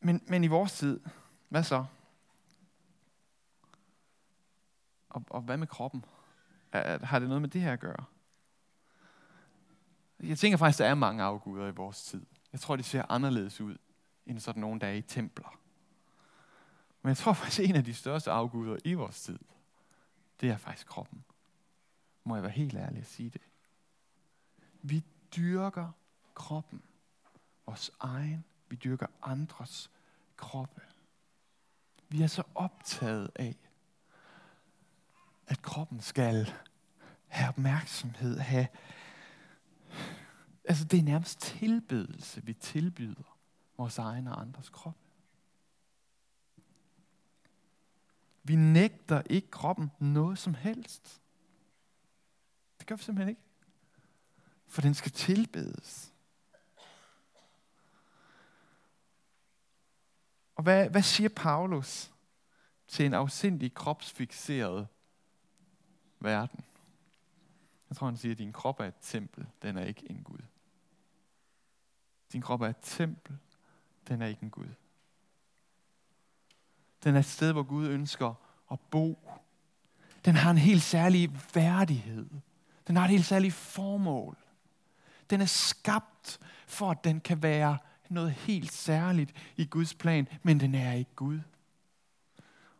Men, 0.00 0.22
men 0.26 0.44
i 0.44 0.48
vores 0.48 0.72
tid, 0.72 1.00
hvad 1.48 1.62
så? 1.62 1.84
Og, 5.14 5.24
og 5.30 5.42
hvad 5.42 5.56
med 5.56 5.66
kroppen? 5.66 6.04
Er, 6.72 7.06
har 7.06 7.18
det 7.18 7.28
noget 7.28 7.40
med 7.42 7.48
det 7.48 7.60
her 7.60 7.72
at 7.72 7.80
gøre? 7.80 8.04
Jeg 10.22 10.38
tænker 10.38 10.58
faktisk, 10.58 10.78
der 10.78 10.86
er 10.86 10.94
mange 10.94 11.22
afguder 11.22 11.66
i 11.66 11.70
vores 11.70 12.04
tid. 12.04 12.26
Jeg 12.52 12.60
tror, 12.60 12.76
de 12.76 12.82
ser 12.82 13.04
anderledes 13.08 13.60
ud 13.60 13.76
end 14.26 14.40
sådan 14.40 14.60
nogle 14.60 14.86
er 14.86 14.92
i 14.92 15.02
templer. 15.02 15.58
Men 17.02 17.08
jeg 17.08 17.16
tror 17.16 17.32
faktisk, 17.32 17.60
at 17.60 17.68
en 17.68 17.76
af 17.76 17.84
de 17.84 17.94
største 17.94 18.30
afguder 18.30 18.76
i 18.84 18.94
vores 18.94 19.22
tid, 19.22 19.38
det 20.40 20.50
er 20.50 20.56
faktisk 20.56 20.86
kroppen. 20.86 21.24
Må 22.24 22.34
jeg 22.34 22.42
være 22.42 22.52
helt 22.52 22.74
ærlig 22.74 23.00
at 23.00 23.06
sige 23.06 23.30
det. 23.30 23.42
Vi 24.82 25.04
dyrker 25.36 25.90
kroppen. 26.34 26.82
Vores 27.66 27.90
egen. 28.00 28.44
Vi 28.68 28.76
dyrker 28.76 29.06
andres 29.22 29.90
kroppe. 30.36 30.80
Vi 32.08 32.22
er 32.22 32.26
så 32.26 32.42
optaget 32.54 33.30
af, 33.34 33.56
at 35.46 35.62
kroppen 35.62 36.00
skal 36.00 36.52
have 37.26 37.48
opmærksomhed, 37.48 38.38
have... 38.38 38.66
Altså, 40.64 40.84
det 40.84 40.98
er 40.98 41.02
nærmest 41.02 41.38
tilbedelse, 41.38 42.44
vi 42.44 42.52
tilbyder 42.52 43.38
vores 43.76 43.98
egen 43.98 44.26
og 44.26 44.40
andres 44.40 44.68
krop. 44.68 44.96
Vi 48.42 48.56
nægter 48.56 49.22
ikke 49.30 49.50
kroppen 49.50 49.90
noget 49.98 50.38
som 50.38 50.54
helst. 50.54 51.20
Det 52.78 52.86
gør 52.86 52.96
vi 52.96 53.02
simpelthen 53.02 53.28
ikke. 53.28 53.42
For 54.66 54.80
den 54.80 54.94
skal 54.94 55.12
tilbedes. 55.12 56.12
Og 60.54 60.62
hvad, 60.62 60.90
hvad 60.90 61.02
siger 61.02 61.28
Paulus 61.36 62.10
til 62.88 63.06
en 63.06 63.14
afsindig 63.14 63.74
kropsfixeret 63.74 64.88
verden? 66.24 66.64
Jeg 67.88 67.96
tror, 67.96 68.06
han 68.06 68.16
siger, 68.16 68.32
at 68.32 68.38
din 68.38 68.52
krop 68.52 68.80
er 68.80 68.84
et 68.84 68.94
tempel, 69.00 69.46
den 69.62 69.76
er 69.76 69.84
ikke 69.84 70.10
en 70.10 70.22
Gud. 70.22 70.38
Din 72.32 72.40
krop 72.40 72.60
er 72.60 72.68
et 72.68 72.76
tempel, 72.82 73.38
den 74.08 74.22
er 74.22 74.26
ikke 74.26 74.42
en 74.42 74.50
Gud. 74.50 74.68
Den 77.04 77.14
er 77.14 77.18
et 77.18 77.24
sted, 77.24 77.52
hvor 77.52 77.62
Gud 77.62 77.86
ønsker 77.86 78.34
at 78.72 78.80
bo. 78.80 79.30
Den 80.24 80.34
har 80.34 80.50
en 80.50 80.58
helt 80.58 80.82
særlig 80.82 81.30
værdighed. 81.54 82.30
Den 82.86 82.96
har 82.96 83.04
et 83.04 83.10
helt 83.10 83.24
særligt 83.24 83.54
formål. 83.54 84.36
Den 85.30 85.40
er 85.40 85.46
skabt 85.46 86.38
for, 86.66 86.90
at 86.90 87.04
den 87.04 87.20
kan 87.20 87.42
være 87.42 87.78
noget 88.08 88.32
helt 88.32 88.72
særligt 88.72 89.52
i 89.56 89.64
Guds 89.64 89.94
plan, 89.94 90.28
men 90.42 90.60
den 90.60 90.74
er 90.74 90.92
ikke 90.92 91.14
Gud. 91.16 91.40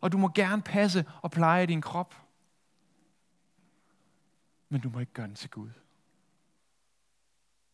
Og 0.01 0.13
du 0.13 0.19
må 0.19 0.31
gerne 0.35 0.63
passe 0.63 1.05
og 1.23 1.31
pleje 1.31 1.67
din 1.67 1.81
krop, 1.81 2.24
men 4.69 4.81
du 4.81 4.91
må 4.91 4.99
ikke 4.99 5.13
gøre 5.13 5.27
den 5.27 5.35
til 5.35 5.51
Gud. 5.51 5.71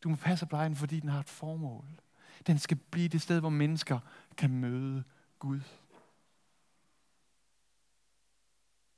Du 0.02 0.08
må 0.08 0.16
passe 0.16 0.46
på 0.46 0.56
den, 0.56 0.76
fordi 0.76 1.00
den 1.00 1.08
har 1.08 1.20
et 1.20 1.28
formål. 1.28 1.84
Den 2.46 2.58
skal 2.58 2.76
blive 2.76 3.08
det 3.08 3.22
sted, 3.22 3.40
hvor 3.40 3.48
mennesker 3.48 3.98
kan 4.36 4.50
møde 4.50 5.04
Gud. 5.38 5.60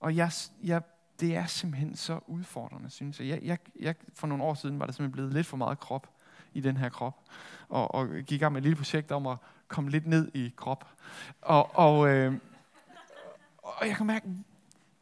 Og 0.01 0.17
jeg, 0.17 0.33
jeg, 0.63 0.83
det 1.21 1.37
er 1.37 1.47
simpelthen 1.47 1.97
så 1.97 2.21
udfordrende, 2.27 2.91
synes 2.91 3.21
jeg. 3.21 3.29
Jeg, 3.29 3.43
jeg, 3.43 3.59
jeg. 3.81 3.95
For 4.15 4.27
nogle 4.27 4.45
år 4.45 4.55
siden 4.55 4.79
var 4.79 4.87
det 4.87 4.95
simpelthen 4.95 5.13
blevet 5.13 5.33
lidt 5.33 5.47
for 5.47 5.57
meget 5.57 5.81
krop 5.81 6.11
i 6.53 6.61
den 6.61 6.77
her 6.77 6.89
krop. 6.89 7.25
Og, 7.69 7.95
og 7.95 8.09
gik 8.09 8.33
i 8.33 8.39
gang 8.39 8.53
med 8.53 8.61
et 8.61 8.63
lille 8.63 8.77
projekt 8.77 9.13
om 9.13 9.27
at 9.27 9.39
komme 9.69 9.91
lidt 9.91 10.07
ned 10.07 10.31
i 10.35 10.53
krop. 10.57 10.89
Og, 11.41 11.77
og, 11.77 12.09
øh, 12.09 12.35
og 13.59 13.89
jeg 13.89 13.97
kan 13.97 14.07
mærke, 14.07 14.29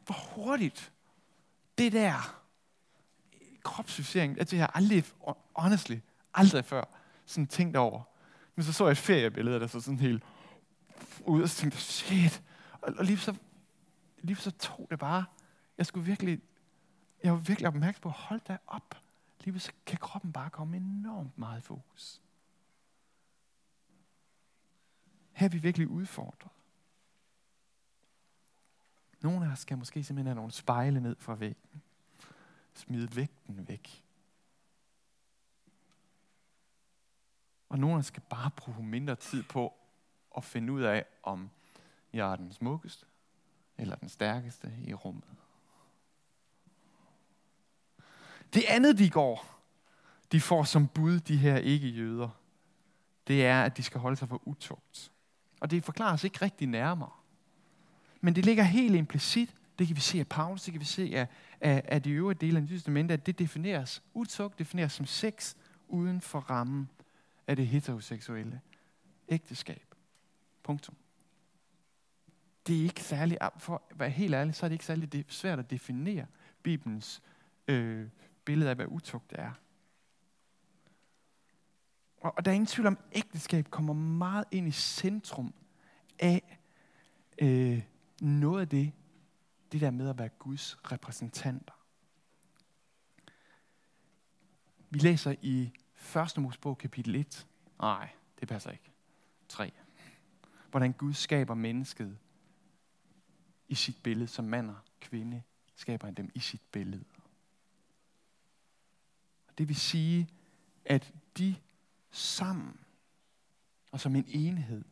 hvor 0.05 0.35
hurtigt 0.35 0.91
det 1.77 1.91
der 1.91 2.40
kropsfixering, 3.63 4.33
det 4.33 4.39
altså, 4.39 4.57
har 4.57 4.67
aldrig, 4.67 5.03
honestly, 5.55 5.97
aldrig 6.33 6.65
før 6.65 6.83
sådan 7.25 7.47
tænkt 7.47 7.77
over. 7.77 8.03
Men 8.55 8.63
så 8.63 8.73
så 8.73 8.85
jeg 8.85 8.91
et 8.91 8.97
feriebillede, 8.97 9.59
der 9.59 9.67
så 9.67 9.81
sådan 9.81 9.99
helt 9.99 10.23
ud, 11.25 11.41
og 11.41 11.49
så 11.49 11.55
tænkte 11.55 11.77
shit. 11.77 12.43
Og, 12.81 12.93
og 12.97 13.05
lige 13.05 13.17
så, 13.17 13.35
lige 14.21 14.35
så 14.35 14.51
tog 14.51 14.87
det 14.89 14.99
bare. 14.99 15.25
Jeg 15.77 15.85
skulle 15.85 16.05
virkelig, 16.05 16.41
jeg 17.23 17.33
var 17.33 17.39
virkelig 17.39 17.67
opmærksom 17.67 18.01
på, 18.01 18.09
hold 18.09 18.41
da 18.47 18.57
op. 18.67 18.95
Lige 19.43 19.59
så 19.59 19.71
kan 19.85 19.97
kroppen 19.97 20.33
bare 20.33 20.49
komme 20.49 20.77
enormt 20.77 21.37
meget 21.37 21.59
i 21.59 21.61
fokus. 21.61 22.21
Her 25.31 25.47
er 25.47 25.51
vi 25.51 25.57
virkelig 25.57 25.87
udfordret. 25.87 26.51
Nogle 29.21 29.45
af 29.45 29.51
os 29.51 29.59
skal 29.59 29.77
måske 29.77 30.03
simpelthen 30.03 30.27
have 30.27 30.35
nogle 30.35 30.51
spejle 30.51 30.99
ned 30.99 31.15
fra 31.19 31.35
væggen. 31.35 31.81
Smide 32.73 33.15
vægten 33.15 33.67
væk. 33.67 34.03
Og 37.69 37.79
nogle 37.79 37.95
af 37.95 37.99
os 37.99 38.05
skal 38.05 38.23
bare 38.29 38.51
bruge 38.51 38.83
mindre 38.83 39.15
tid 39.15 39.43
på 39.43 39.73
at 40.37 40.43
finde 40.43 40.73
ud 40.73 40.81
af, 40.81 41.05
om 41.23 41.49
jeg 42.13 42.31
er 42.31 42.35
den 42.35 42.51
smukkeste 42.51 43.05
eller 43.77 43.95
den 43.95 44.09
stærkeste 44.09 44.73
i 44.85 44.93
rummet. 44.93 45.23
Det 48.53 48.63
andet, 48.67 48.97
de 48.97 49.09
går, 49.09 49.61
de 50.31 50.41
får 50.41 50.63
som 50.63 50.87
bud, 50.87 51.19
de 51.19 51.37
her 51.37 51.57
ikke-jøder, 51.57 52.29
det 53.27 53.45
er, 53.45 53.63
at 53.63 53.77
de 53.77 53.83
skal 53.83 54.01
holde 54.01 54.17
sig 54.17 54.29
for 54.29 54.41
utugt. 54.47 55.11
Og 55.59 55.71
det 55.71 55.83
forklares 55.83 56.23
ikke 56.23 56.41
rigtig 56.41 56.67
nærmere. 56.67 57.11
Men 58.21 58.35
det 58.35 58.45
ligger 58.45 58.63
helt 58.63 58.95
implicit. 58.95 59.55
Det 59.81 59.87
kan 59.87 59.95
vi 59.95 60.01
se 60.01 60.19
af 60.19 60.27
Paulus, 60.27 60.63
det 60.63 60.73
kan 60.73 60.79
vi 60.79 60.85
se 60.85 61.11
af, 61.15 61.27
af, 61.61 61.81
af 61.85 62.01
de 62.01 62.11
øvrige 62.11 62.37
dele 62.37 62.59
af 62.59 62.67
Testamentet, 62.67 63.13
at 63.13 63.25
det 63.25 63.39
defineres, 63.39 64.03
utugt 64.13 64.59
defineres 64.59 64.93
som 64.93 65.05
sex 65.05 65.55
uden 65.87 66.21
for 66.21 66.39
rammen 66.39 66.89
af 67.47 67.55
det 67.55 67.67
heteroseksuelle 67.67 68.61
ægteskab. 69.29 69.95
Punktum. 70.63 70.95
Det 72.67 72.79
er 72.79 72.83
ikke 72.83 73.03
særlig, 73.03 73.37
for 73.57 73.83
at 73.91 73.99
være 73.99 74.09
helt 74.09 74.33
ærlig, 74.33 74.55
så 74.55 74.65
er 74.65 74.67
det 74.67 74.73
ikke 74.73 74.85
særlig 74.85 75.25
svært 75.27 75.59
at 75.59 75.69
definere 75.69 76.25
Bibelens 76.63 77.21
øh, 77.67 78.07
billede 78.45 78.69
af, 78.69 78.75
hvad 78.75 78.85
utugt 78.89 79.33
er. 79.35 79.51
Og, 82.17 82.33
og 82.37 82.45
der 82.45 82.51
er 82.51 82.55
ingen 82.55 82.67
tvivl 82.67 82.87
om, 82.87 82.97
at 83.11 83.17
ægteskab 83.17 83.69
kommer 83.69 83.93
meget 83.93 84.45
ind 84.51 84.67
i 84.67 84.71
centrum 84.71 85.53
af 86.19 86.59
øh, 87.41 87.81
noget 88.21 88.61
af 88.61 88.69
det, 88.69 88.91
det 89.71 89.81
der 89.81 89.91
med 89.91 90.09
at 90.09 90.17
være 90.17 90.29
Guds 90.29 90.91
repræsentanter. 90.91 91.73
Vi 94.89 94.99
læser 94.99 95.35
i 95.41 95.71
1. 96.15 96.37
Mosebog 96.37 96.77
kapitel 96.77 97.15
1. 97.15 97.47
Nej, 97.79 98.09
det 98.39 98.47
passer 98.47 98.71
ikke. 98.71 98.91
3. 99.49 99.71
Hvordan 100.69 100.93
Gud 100.93 101.13
skaber 101.13 101.53
mennesket 101.53 102.17
i 103.67 103.75
sit 103.75 104.03
billede, 104.03 104.27
som 104.27 104.45
mand 104.45 104.69
og 104.69 104.77
kvinde 104.99 105.43
skaber 105.75 106.07
han 106.07 106.13
dem 106.13 106.31
i 106.33 106.39
sit 106.39 106.61
billede. 106.71 107.03
Det 109.57 109.67
vil 109.67 109.75
sige, 109.75 110.29
at 110.85 111.13
de 111.37 111.55
sammen 112.11 112.79
og 113.91 113.99
som 113.99 114.15
en 114.15 114.25
enhed 114.27 114.83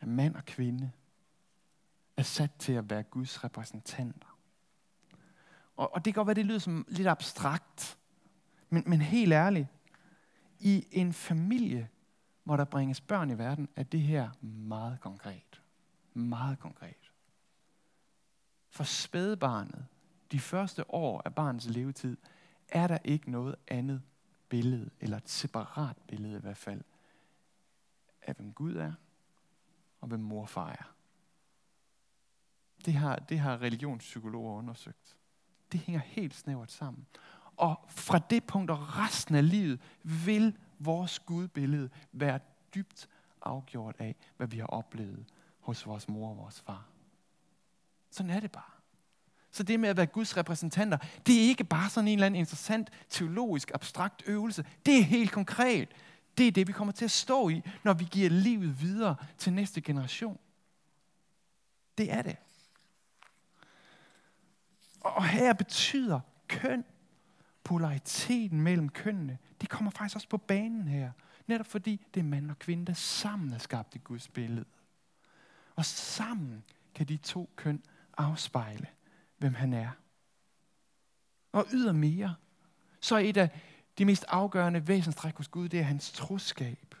af 0.00 0.06
mand 0.06 0.36
og 0.36 0.44
kvinde 0.44 0.92
er 2.16 2.22
sat 2.22 2.50
til 2.58 2.72
at 2.72 2.90
være 2.90 3.02
Guds 3.02 3.44
repræsentanter. 3.44 4.38
Og, 5.76 5.94
og 5.94 6.04
det 6.04 6.14
kan 6.14 6.20
godt 6.20 6.26
være, 6.26 6.34
det 6.34 6.46
lyder 6.46 6.58
som 6.58 6.86
lidt 6.88 7.08
abstrakt, 7.08 7.98
men, 8.70 8.82
men 8.86 9.00
helt 9.00 9.32
ærligt, 9.32 9.68
i 10.58 10.86
en 10.90 11.12
familie, 11.12 11.88
hvor 12.44 12.56
der 12.56 12.64
bringes 12.64 13.00
børn 13.00 13.30
i 13.30 13.38
verden, 13.38 13.68
er 13.76 13.82
det 13.82 14.00
her 14.00 14.30
meget 14.42 15.00
konkret. 15.00 15.62
Meget 16.14 16.58
konkret. 16.58 17.10
For 18.70 18.84
spædbarnet, 18.84 19.86
de 20.32 20.40
første 20.40 20.90
år 20.90 21.22
af 21.24 21.34
barnets 21.34 21.66
levetid, 21.66 22.16
er 22.68 22.86
der 22.86 22.98
ikke 23.04 23.30
noget 23.30 23.56
andet 23.68 24.02
billede, 24.48 24.90
eller 25.00 25.16
et 25.16 25.28
separat 25.28 25.96
billede 26.08 26.38
i 26.38 26.40
hvert 26.40 26.56
fald, 26.56 26.82
af 28.22 28.34
hvem 28.34 28.52
Gud 28.52 28.76
er, 28.76 28.92
og 30.00 30.08
hvem 30.08 30.20
mor 30.20 30.46
far 30.46 30.70
er. 30.70 30.93
Det 32.84 32.94
har, 32.94 33.16
det 33.16 33.38
har 33.38 33.62
religionspsykologer 33.62 34.52
undersøgt. 34.52 35.16
Det 35.72 35.80
hænger 35.80 36.00
helt 36.04 36.34
snævert 36.34 36.72
sammen. 36.72 37.06
Og 37.56 37.84
fra 37.88 38.18
det 38.18 38.44
punkt 38.44 38.70
og 38.70 38.98
resten 38.98 39.34
af 39.34 39.50
livet 39.50 39.80
vil 40.02 40.56
vores 40.78 41.18
gudbillede 41.18 41.90
være 42.12 42.38
dybt 42.74 43.08
afgjort 43.42 43.96
af, 43.98 44.16
hvad 44.36 44.46
vi 44.46 44.58
har 44.58 44.66
oplevet 44.66 45.24
hos 45.60 45.86
vores 45.86 46.08
mor 46.08 46.30
og 46.30 46.36
vores 46.36 46.60
far. 46.60 46.86
Sådan 48.10 48.30
er 48.30 48.40
det 48.40 48.52
bare. 48.52 48.70
Så 49.50 49.62
det 49.62 49.80
med 49.80 49.88
at 49.88 49.96
være 49.96 50.06
Guds 50.06 50.36
repræsentanter, 50.36 50.98
det 51.26 51.36
er 51.36 51.48
ikke 51.48 51.64
bare 51.64 51.90
sådan 51.90 52.08
en 52.08 52.14
eller 52.14 52.26
anden 52.26 52.38
interessant 52.38 52.90
teologisk 53.08 53.70
abstrakt 53.74 54.22
øvelse. 54.26 54.64
Det 54.86 54.98
er 54.98 55.02
helt 55.02 55.32
konkret. 55.32 55.88
Det 56.38 56.48
er 56.48 56.52
det, 56.52 56.66
vi 56.66 56.72
kommer 56.72 56.92
til 56.92 57.04
at 57.04 57.10
stå 57.10 57.48
i, 57.48 57.62
når 57.84 57.92
vi 57.92 58.04
giver 58.10 58.30
livet 58.30 58.80
videre 58.80 59.16
til 59.38 59.52
næste 59.52 59.80
generation. 59.80 60.38
Det 61.98 62.12
er 62.12 62.22
det. 62.22 62.36
Og 65.04 65.24
her 65.24 65.52
betyder 65.52 66.20
køn, 66.48 66.84
polariteten 67.64 68.60
mellem 68.60 68.88
kønnene, 68.88 69.38
det 69.60 69.68
kommer 69.68 69.90
faktisk 69.90 70.16
også 70.16 70.28
på 70.28 70.36
banen 70.36 70.88
her. 70.88 71.10
Netop 71.46 71.66
fordi 71.66 72.06
det 72.14 72.20
er 72.20 72.24
mand 72.24 72.50
og 72.50 72.58
kvinde, 72.58 72.86
der 72.86 72.92
sammen 72.92 73.52
er 73.52 73.58
skabt 73.58 73.94
i 73.94 73.98
Guds 73.98 74.28
billede. 74.28 74.64
Og 75.76 75.84
sammen 75.84 76.64
kan 76.94 77.06
de 77.06 77.16
to 77.16 77.50
køn 77.56 77.82
afspejle, 78.16 78.86
hvem 79.38 79.54
han 79.54 79.72
er. 79.72 79.90
Og 81.52 81.66
ydermere, 81.72 82.34
så 83.00 83.14
er 83.14 83.18
et 83.18 83.36
af 83.36 83.60
de 83.98 84.04
mest 84.04 84.24
afgørende 84.28 84.88
væsenstræk 84.88 85.36
hos 85.36 85.48
Gud, 85.48 85.68
det 85.68 85.80
er 85.80 85.84
hans 85.84 86.12
troskab. 86.12 86.94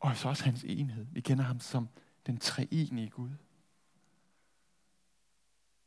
Og 0.00 0.16
så 0.16 0.28
også 0.28 0.44
hans 0.44 0.64
enhed. 0.64 1.06
Vi 1.12 1.20
kender 1.20 1.44
ham 1.44 1.60
som 1.60 1.88
den 2.26 2.38
treenige 2.38 3.10
Gud. 3.10 3.30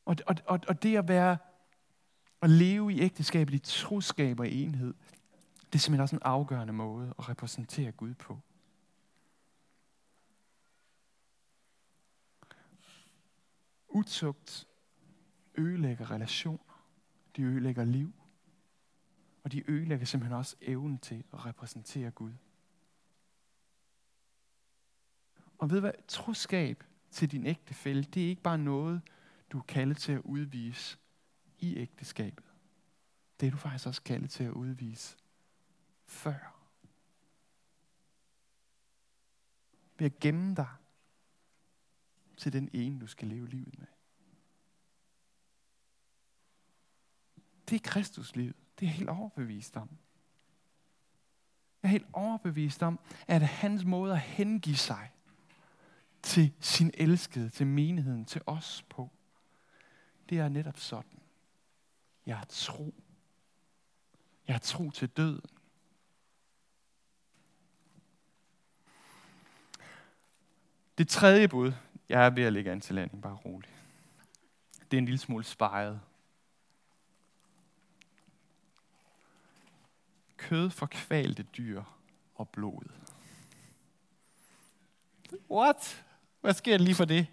Og, 0.10 0.16
og, 0.28 0.36
og, 0.46 0.60
og 0.68 0.84
det 0.84 0.98
at 0.98 1.08
være 1.08 1.38
at 2.42 2.50
leve 2.50 2.94
i 2.94 3.00
ægteskabet 3.00 3.54
i 3.54 3.60
troskab 3.60 4.40
og 4.40 4.50
enhed, 4.50 4.94
det 5.66 5.76
er 5.76 5.80
simpelthen 5.80 6.02
også 6.02 6.16
en 6.16 6.22
afgørende 6.26 6.74
måde 6.74 7.14
at 7.20 7.30
repræsentere 7.30 7.92
Gud 7.92 8.14
på. 8.14 8.40
Utugt 13.90 14.68
ødelægger 15.56 16.12
relationer. 16.12 16.84
De 17.36 17.42
ødelægger 17.44 17.84
liv. 17.84 18.14
Og 19.44 19.52
de 19.52 19.72
ødelægger 19.72 20.06
simpelthen 20.06 20.38
også 20.38 20.56
evnen 20.62 20.98
til 20.98 21.24
at 21.34 21.46
repræsentere 21.46 22.12
Gud. 22.12 22.34
Og 25.58 25.72
ved 25.72 25.80
hvad? 25.80 25.92
Troskab 26.08 26.84
til 27.12 27.32
din 27.32 27.46
ægtefælle, 27.46 28.04
det 28.04 28.24
er 28.24 28.28
ikke 28.28 28.42
bare 28.42 28.58
noget, 28.58 29.02
du 29.52 29.58
er 29.58 29.64
kaldet 29.64 29.98
til 29.98 30.12
at 30.12 30.22
udvise 30.22 30.98
i 31.60 31.78
ægteskabet. 31.78 32.46
Det 33.40 33.48
er 33.48 33.52
du 33.52 33.58
faktisk 33.58 33.88
også 33.88 34.02
kaldet 34.02 34.30
til 34.30 34.44
at 34.44 34.52
udvise 34.52 35.18
før. 36.06 36.56
Ved 39.98 40.06
at 40.06 40.20
gemme 40.20 40.56
dig 40.56 40.68
til 42.38 42.54
den 42.54 42.70
ene, 42.74 43.00
du 43.00 43.08
skal 43.08 43.28
leve 43.28 43.48
livet 43.48 43.80
med. 43.80 43.88
Det 47.70 47.76
er 47.76 47.90
Kristuslivet. 47.90 48.56
Det 48.80 48.86
er 48.86 48.90
jeg 48.90 48.96
helt 48.96 49.10
overbevist 49.10 49.78
om. 49.78 49.90
Jeg 51.84 51.90
er 51.90 51.92
helt 51.92 52.08
overbevist 52.14 52.84
om, 52.84 53.00
at 53.28 53.42
hans 53.42 53.86
måde 53.86 54.14
at 54.14 54.20
hengive 54.20 54.76
sig 54.76 55.12
til 56.22 56.54
sin 56.60 56.92
elskede, 56.94 57.50
til 57.50 57.68
menigheden, 57.68 58.26
til 58.26 58.42
os 58.46 58.86
på, 58.90 59.12
det 60.30 60.40
er 60.40 60.50
netop 60.50 60.80
sådan. 60.80 61.20
Jeg 62.26 62.40
er 62.40 62.46
tro. 62.50 62.94
Jeg 64.48 64.54
er 64.54 64.60
tro 64.60 64.90
til 64.90 65.10
døden. 65.10 65.50
Det 70.98 71.08
tredje 71.08 71.48
bud, 71.48 71.74
jeg 72.10 72.26
er 72.26 72.30
ved 72.30 72.44
at 72.44 72.54
lægge 72.54 72.72
an 72.72 72.82
til 72.82 72.96
landing, 72.96 73.22
bare 73.22 73.36
roligt. 73.36 73.74
Det 74.92 74.98
er 74.98 74.98
en 74.98 75.06
lille 75.06 75.18
smule 75.18 75.44
spejet. 75.44 76.02
Kød 80.38 80.70
for 80.70 80.86
kvalte 80.86 81.44
dyr 81.44 81.84
og 82.36 82.50
blod. 82.50 82.84
What? 85.52 86.06
Hvad 86.42 86.54
sker 86.54 86.78
der 86.78 86.84
lige 86.84 86.96
for 86.96 87.06
det? 87.06 87.28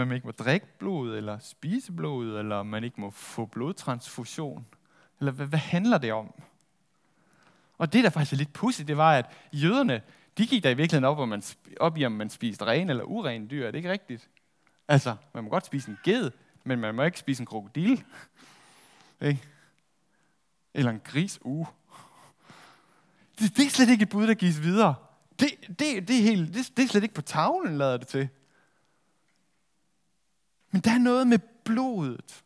At 0.00 0.06
man 0.06 0.12
ikke 0.12 0.26
må 0.26 0.32
drikke 0.32 0.66
blod, 0.78 1.16
eller 1.16 1.38
spise 1.38 1.92
blod, 1.92 2.38
eller 2.38 2.62
man 2.62 2.84
ikke 2.84 3.00
må 3.00 3.10
få 3.10 3.46
blodtransfusion? 3.46 4.66
Eller 5.20 5.32
hvad, 5.32 5.46
hvad 5.46 5.58
handler 5.58 5.98
det 5.98 6.12
om? 6.12 6.34
Og 7.78 7.92
det, 7.92 8.04
der 8.04 8.10
faktisk 8.10 8.32
er 8.32 8.36
lidt 8.36 8.52
pudsigt, 8.52 8.88
det 8.88 8.96
var, 8.96 9.12
at 9.12 9.26
jøderne, 9.52 10.02
de 10.38 10.46
gik 10.46 10.62
der 10.62 10.70
i 10.70 10.74
virkeligheden 10.74 11.04
op, 11.04 11.18
om 11.18 11.28
man, 11.28 11.42
op 11.80 11.98
i, 11.98 12.04
om 12.04 12.12
man 12.12 12.30
spiste 12.30 12.64
ren 12.64 12.90
eller 12.90 13.04
uren 13.04 13.50
dyr. 13.50 13.66
Er 13.66 13.70
det 13.70 13.78
ikke 13.78 13.90
rigtigt? 13.90 14.28
Altså, 14.88 15.16
man 15.34 15.44
må 15.44 15.50
godt 15.50 15.66
spise 15.66 15.90
en 15.90 15.98
ged, 16.04 16.30
men 16.64 16.80
man 16.80 16.94
må 16.94 17.02
ikke 17.02 17.18
spise 17.18 17.42
en 17.42 17.46
krokodil. 17.46 18.04
Ikke? 19.22 19.42
Eller 20.74 20.90
en 20.90 21.00
gris. 21.04 21.38
Uh. 21.42 21.66
Det, 23.38 23.56
det 23.56 23.66
er 23.66 23.70
slet 23.70 23.88
ikke 23.88 24.02
et 24.02 24.08
bud, 24.08 24.26
der 24.26 24.34
gives 24.34 24.62
videre. 24.62 24.94
Det, 25.40 25.48
det, 25.68 26.08
det, 26.08 26.18
er 26.18 26.22
helt, 26.22 26.54
det, 26.54 26.72
det 26.76 26.84
er 26.84 26.88
slet 26.88 27.02
ikke 27.02 27.14
på 27.14 27.22
tavlen, 27.22 27.78
lader 27.78 27.96
det 27.96 28.06
til. 28.06 28.28
Men 30.74 30.80
der 30.80 30.90
er 30.90 30.98
noget 30.98 31.26
med 31.26 31.38
blodet. 31.64 32.44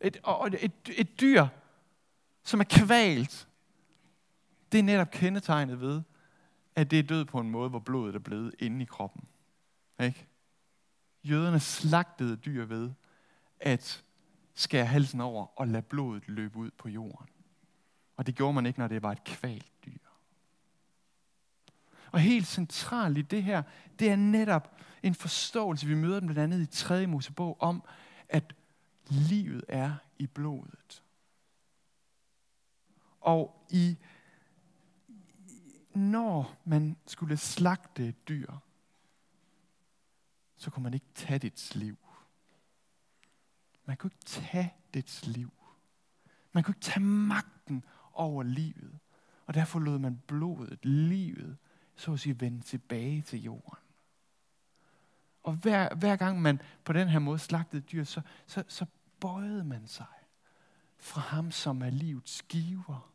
Et, 0.00 0.16
og 0.22 0.46
et, 0.46 0.64
et, 0.64 0.72
et 0.96 1.20
dyr, 1.20 1.46
som 2.42 2.60
er 2.60 2.64
kvalt. 2.64 3.48
Det 4.72 4.78
er 4.78 4.82
netop 4.82 5.10
kendetegnet 5.10 5.80
ved, 5.80 6.02
at 6.74 6.90
det 6.90 6.98
er 6.98 7.02
død 7.02 7.24
på 7.24 7.40
en 7.40 7.50
måde, 7.50 7.70
hvor 7.70 7.78
blodet 7.78 8.14
er 8.14 8.18
blevet 8.18 8.54
inde 8.58 8.82
i 8.82 8.84
kroppen. 8.84 9.24
Ikke? 10.00 10.26
Jøderne 11.24 11.60
slagtede 11.60 12.36
dyr 12.36 12.64
ved 12.64 12.90
at 13.60 14.04
skære 14.54 14.86
halsen 14.86 15.20
over 15.20 15.60
og 15.60 15.68
lade 15.68 15.82
blodet 15.82 16.28
løbe 16.28 16.56
ud 16.58 16.70
på 16.78 16.88
jorden. 16.88 17.28
Og 18.16 18.26
det 18.26 18.34
gjorde 18.34 18.52
man 18.54 18.66
ikke, 18.66 18.78
når 18.78 18.88
det 18.88 19.02
var 19.02 19.12
et 19.12 19.24
kvalt. 19.24 19.72
Og 22.14 22.20
helt 22.20 22.46
centralt 22.46 23.18
i 23.18 23.22
det 23.22 23.42
her, 23.42 23.62
det 23.98 24.10
er 24.10 24.16
netop 24.16 24.76
en 25.02 25.14
forståelse, 25.14 25.86
vi 25.86 25.94
møder 25.94 26.20
den 26.20 26.28
blandt 26.28 26.54
andet 26.54 26.62
i 26.62 26.66
3. 26.66 27.06
Mosebog, 27.06 27.56
om 27.60 27.82
at 28.28 28.54
livet 29.08 29.64
er 29.68 29.94
i 30.18 30.26
blodet. 30.26 31.02
Og 33.20 33.66
i 33.70 33.96
når 35.94 36.56
man 36.64 36.96
skulle 37.06 37.36
slagte 37.36 38.08
et 38.08 38.28
dyr, 38.28 38.52
så 40.56 40.70
kunne 40.70 40.82
man 40.82 40.94
ikke 40.94 41.06
tage 41.14 41.38
dets 41.38 41.74
liv. 41.74 41.98
Man 43.84 43.96
kunne 43.96 44.10
ikke 44.14 44.24
tage 44.24 44.74
dets 44.94 45.26
liv. 45.26 45.52
Man 46.52 46.64
kunne 46.64 46.72
ikke 46.72 46.84
tage 46.84 47.04
magten 47.04 47.84
over 48.12 48.42
livet. 48.42 48.98
Og 49.46 49.54
derfor 49.54 49.78
lod 49.78 49.98
man 49.98 50.22
blodet, 50.26 50.84
livet, 50.84 51.56
så 51.96 52.12
at 52.12 52.20
sige, 52.20 52.40
vende 52.40 52.60
tilbage 52.60 53.22
til 53.22 53.42
jorden. 53.42 53.78
Og 55.42 55.52
hver, 55.52 55.94
hver 55.94 56.16
gang 56.16 56.42
man 56.42 56.60
på 56.84 56.92
den 56.92 57.08
her 57.08 57.18
måde 57.18 57.38
slagtede 57.38 57.82
dyr, 57.82 58.04
så, 58.04 58.20
så, 58.46 58.64
så 58.68 58.86
bøjede 59.20 59.64
man 59.64 59.86
sig 59.86 60.06
fra 60.98 61.20
ham, 61.20 61.50
som 61.50 61.82
er 61.82 61.90
livets 61.90 62.42
giver 62.42 63.12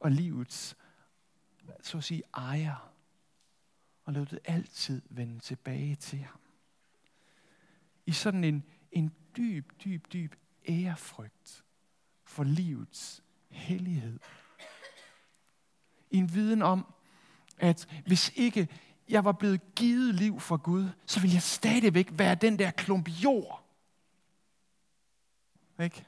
og 0.00 0.10
livets, 0.10 0.76
så 1.82 1.98
at 1.98 2.04
sige, 2.04 2.22
ejer. 2.34 2.92
Og 4.04 4.12
lod 4.12 4.26
det 4.26 4.38
altid 4.44 5.02
vende 5.10 5.38
tilbage 5.38 5.94
til 5.94 6.18
ham. 6.18 6.40
I 8.06 8.12
sådan 8.12 8.44
en, 8.44 8.64
en 8.92 9.14
dyb, 9.36 9.72
dyb, 9.84 10.12
dyb 10.12 10.34
ærefrygt 10.68 11.64
for 12.24 12.44
livets 12.44 13.22
hellighed. 13.50 14.20
I 16.10 16.16
en 16.16 16.34
viden 16.34 16.62
om, 16.62 16.94
at 17.60 17.88
hvis 18.06 18.32
ikke 18.36 18.68
jeg 19.08 19.24
var 19.24 19.32
blevet 19.32 19.74
givet 19.74 20.14
liv 20.14 20.40
fra 20.40 20.56
Gud, 20.56 20.88
så 21.06 21.20
ville 21.20 21.34
jeg 21.34 21.42
stadigvæk 21.42 22.08
være 22.12 22.34
den 22.34 22.58
der 22.58 22.70
klump 22.70 23.08
jord. 23.08 23.64
Ikke? 25.82 26.04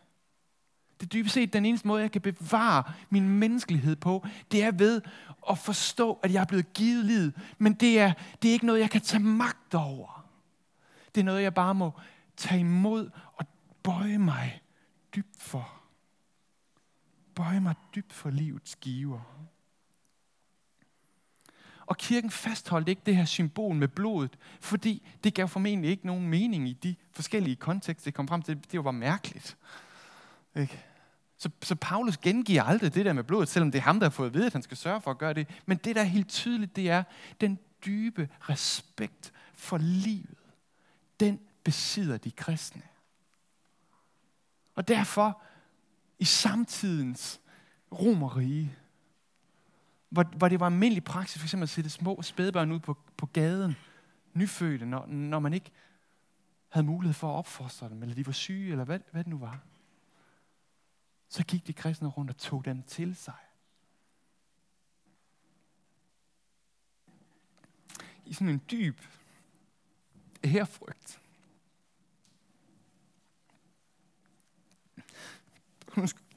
Det 1.00 1.06
er 1.06 1.10
dybest 1.10 1.34
set 1.34 1.52
den 1.52 1.66
eneste 1.66 1.88
måde, 1.88 2.02
jeg 2.02 2.12
kan 2.12 2.20
bevare 2.20 2.92
min 3.10 3.28
menneskelighed 3.28 3.96
på, 3.96 4.26
det 4.52 4.62
er 4.62 4.70
ved 4.70 5.02
at 5.50 5.58
forstå, 5.58 6.12
at 6.22 6.32
jeg 6.32 6.40
er 6.40 6.46
blevet 6.46 6.72
givet 6.72 7.04
livet. 7.04 7.34
Men 7.58 7.74
det 7.74 7.98
er, 7.98 8.12
det 8.42 8.48
er 8.48 8.52
ikke 8.52 8.66
noget, 8.66 8.80
jeg 8.80 8.90
kan 8.90 9.00
tage 9.00 9.22
magt 9.22 9.74
over. 9.74 10.26
Det 11.14 11.20
er 11.20 11.24
noget, 11.24 11.42
jeg 11.42 11.54
bare 11.54 11.74
må 11.74 11.92
tage 12.36 12.60
imod 12.60 13.10
og 13.34 13.46
bøje 13.82 14.18
mig 14.18 14.62
dybt 15.14 15.42
for. 15.42 15.72
Bøje 17.34 17.60
mig 17.60 17.74
dybt 17.94 18.12
for 18.12 18.30
livets 18.30 18.76
giver. 18.76 19.46
Og 21.90 21.96
kirken 21.96 22.30
fastholdt 22.30 22.88
ikke 22.88 23.02
det 23.06 23.16
her 23.16 23.24
symbol 23.24 23.74
med 23.74 23.88
blodet, 23.88 24.38
fordi 24.60 25.08
det 25.24 25.34
gav 25.34 25.48
formentlig 25.48 25.90
ikke 25.90 26.06
nogen 26.06 26.28
mening 26.28 26.68
i 26.68 26.72
de 26.72 26.94
forskellige 27.12 27.56
kontekster, 27.56 28.04
det 28.04 28.14
kom 28.14 28.28
frem 28.28 28.42
til. 28.42 28.56
Det 28.56 28.78
var 28.78 28.82
bare 28.82 28.92
mærkeligt. 28.92 29.56
Ikke? 30.56 30.84
Så, 31.36 31.50
så 31.62 31.74
Paulus 31.74 32.16
gengiver 32.16 32.62
aldrig 32.62 32.94
det 32.94 33.04
der 33.04 33.12
med 33.12 33.24
blodet, 33.24 33.48
selvom 33.48 33.70
det 33.70 33.78
er 33.78 33.82
ham, 33.82 34.00
der 34.00 34.06
har 34.06 34.10
fået 34.10 34.26
at 34.26 34.34
vide, 34.34 34.46
at 34.46 34.52
han 34.52 34.62
skal 34.62 34.76
sørge 34.76 35.00
for 35.00 35.10
at 35.10 35.18
gøre 35.18 35.34
det. 35.34 35.48
Men 35.66 35.76
det, 35.76 35.96
der 35.96 36.00
er 36.00 36.06
helt 36.06 36.28
tydeligt, 36.28 36.76
det 36.76 36.90
er 36.90 37.02
den 37.40 37.58
dybe 37.86 38.28
respekt 38.40 39.32
for 39.54 39.78
livet. 39.78 40.38
Den 41.20 41.40
besidder 41.64 42.16
de 42.16 42.30
kristne. 42.30 42.82
Og 44.74 44.88
derfor, 44.88 45.42
i 46.18 46.24
samtidens 46.24 47.40
romerige, 47.92 48.76
hvor, 50.10 50.22
hvor 50.22 50.48
det 50.48 50.60
var 50.60 50.66
almindelig 50.66 51.04
praksis 51.04 51.38
for 51.38 51.46
eksempel 51.46 51.62
at 51.62 51.68
sætte 51.68 51.90
små 51.90 52.22
spædbørn 52.22 52.72
ud 52.72 52.80
på, 52.80 52.98
på 53.16 53.26
gaden, 53.26 53.76
nyfødte, 54.34 54.86
når, 54.86 55.06
når 55.06 55.38
man 55.38 55.54
ikke 55.54 55.70
havde 56.68 56.86
mulighed 56.86 57.14
for 57.14 57.32
at 57.32 57.36
opfostre 57.36 57.88
dem, 57.88 58.02
eller 58.02 58.14
de 58.14 58.26
var 58.26 58.32
syge, 58.32 58.70
eller 58.70 58.84
hvad, 58.84 59.00
hvad 59.12 59.24
det 59.24 59.30
nu 59.30 59.38
var, 59.38 59.60
så 61.28 61.44
gik 61.44 61.66
de 61.66 61.72
kristne 61.72 62.08
rundt 62.08 62.30
og 62.30 62.36
tog 62.36 62.64
dem 62.64 62.82
til 62.82 63.16
sig. 63.16 63.34
I 68.24 68.32
sådan 68.32 68.48
en 68.48 68.62
dyb 68.70 69.00
ærefrygt. 70.44 71.20
Undskyld. 75.96 76.29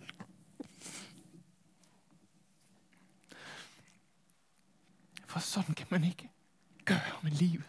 Sådan 5.43 5.75
kan 5.75 5.87
man 5.89 6.03
ikke 6.03 6.29
gøre 6.85 7.19
med 7.23 7.31
livet. 7.31 7.63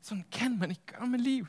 Sådan 0.00 0.24
kan 0.32 0.58
man 0.58 0.70
ikke 0.70 0.86
gøre 0.86 1.06
med 1.06 1.18
livet. 1.18 1.48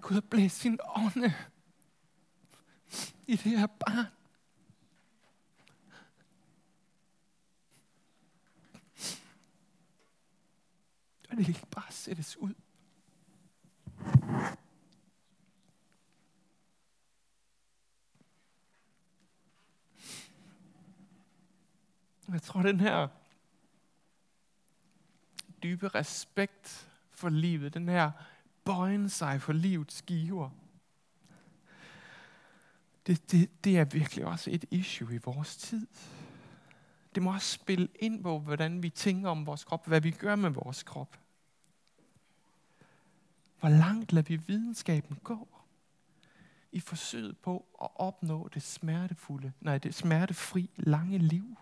Gud 0.00 0.14
har 0.14 0.20
blæst 0.20 0.56
sin 0.56 0.78
ånde 0.96 1.34
i 3.26 3.36
det 3.36 3.58
her 3.58 3.66
barn. 3.66 4.06
Og 11.30 11.36
det 11.36 11.44
kan 11.44 11.54
ikke 11.54 11.66
bare 11.70 11.92
sættes 11.92 12.36
ud. 12.36 12.54
Jeg 22.32 22.42
tror, 22.42 22.62
den 22.62 22.80
her 22.80 23.08
dybe 25.62 25.88
respekt 25.88 26.88
for 27.10 27.28
livet, 27.28 27.74
den 27.74 27.88
her 27.88 28.10
bøjen 28.64 29.08
sig 29.08 29.42
for 29.42 29.52
livets 29.52 30.02
giver, 30.02 30.50
det, 33.06 33.32
det, 33.32 33.64
det 33.64 33.78
er 33.78 33.84
virkelig 33.84 34.26
også 34.26 34.50
et 34.50 34.64
issue 34.70 35.14
i 35.14 35.18
vores 35.18 35.56
tid. 35.56 35.86
Det 37.14 37.22
må 37.22 37.32
også 37.32 37.52
spille 37.52 37.88
ind 38.00 38.22
på, 38.22 38.38
hvordan 38.38 38.82
vi 38.82 38.90
tænker 38.90 39.30
om 39.30 39.46
vores 39.46 39.64
krop, 39.64 39.86
hvad 39.86 40.00
vi 40.00 40.10
gør 40.10 40.36
med 40.36 40.50
vores 40.50 40.82
krop. 40.82 41.18
Hvor 43.60 43.68
langt 43.68 44.12
lader 44.12 44.28
vi 44.28 44.36
videnskaben 44.36 45.16
gå 45.24 45.48
i 46.72 46.80
forsøget 46.80 47.38
på 47.38 47.66
at 47.82 47.88
opnå 47.94 48.48
det 48.54 48.62
smertefulde, 48.62 49.52
nej, 49.60 49.78
det 49.78 49.94
smertefri 49.94 50.70
lange 50.76 51.18
liv? 51.18 51.56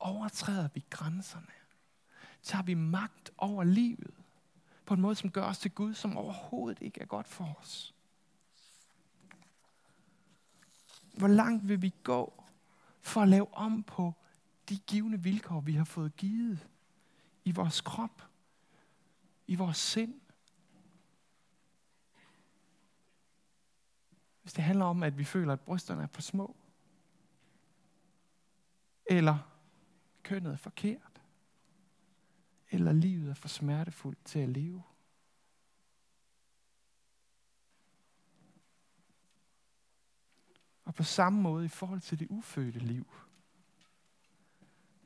Overtræder 0.00 0.68
vi 0.74 0.84
grænserne? 0.90 1.46
Tager 2.42 2.62
vi 2.62 2.74
magt 2.74 3.30
over 3.38 3.64
livet 3.64 4.14
på 4.86 4.94
en 4.94 5.00
måde, 5.00 5.14
som 5.14 5.30
gør 5.30 5.44
os 5.44 5.58
til 5.58 5.70
Gud, 5.70 5.94
som 5.94 6.16
overhovedet 6.16 6.82
ikke 6.82 7.00
er 7.00 7.06
godt 7.06 7.28
for 7.28 7.56
os? 7.60 7.94
Hvor 11.16 11.28
langt 11.28 11.68
vil 11.68 11.82
vi 11.82 11.94
gå 12.02 12.44
for 13.00 13.20
at 13.20 13.28
lave 13.28 13.54
om 13.54 13.82
på 13.82 14.14
de 14.68 14.78
givende 14.78 15.22
vilkår, 15.22 15.60
vi 15.60 15.74
har 15.74 15.84
fået 15.84 16.16
givet 16.16 16.68
i 17.44 17.52
vores 17.52 17.80
krop, 17.80 18.22
i 19.46 19.54
vores 19.54 19.76
sind? 19.76 20.20
Hvis 24.42 24.52
det 24.52 24.64
handler 24.64 24.84
om, 24.84 25.02
at 25.02 25.18
vi 25.18 25.24
føler, 25.24 25.52
at 25.52 25.60
brysterne 25.60 26.02
er 26.02 26.06
for 26.06 26.22
små, 26.22 26.56
eller 29.06 29.49
kønnet 30.22 30.52
er 30.52 30.56
forkert, 30.56 31.22
eller 32.70 32.92
livet 32.92 33.30
er 33.30 33.34
for 33.34 33.48
smertefuldt 33.48 34.24
til 34.24 34.38
at 34.38 34.48
leve. 34.48 34.82
Og 40.84 40.94
på 40.94 41.02
samme 41.02 41.42
måde 41.42 41.64
i 41.64 41.68
forhold 41.68 42.00
til 42.00 42.18
det 42.18 42.26
ufødte 42.30 42.78
liv, 42.78 43.06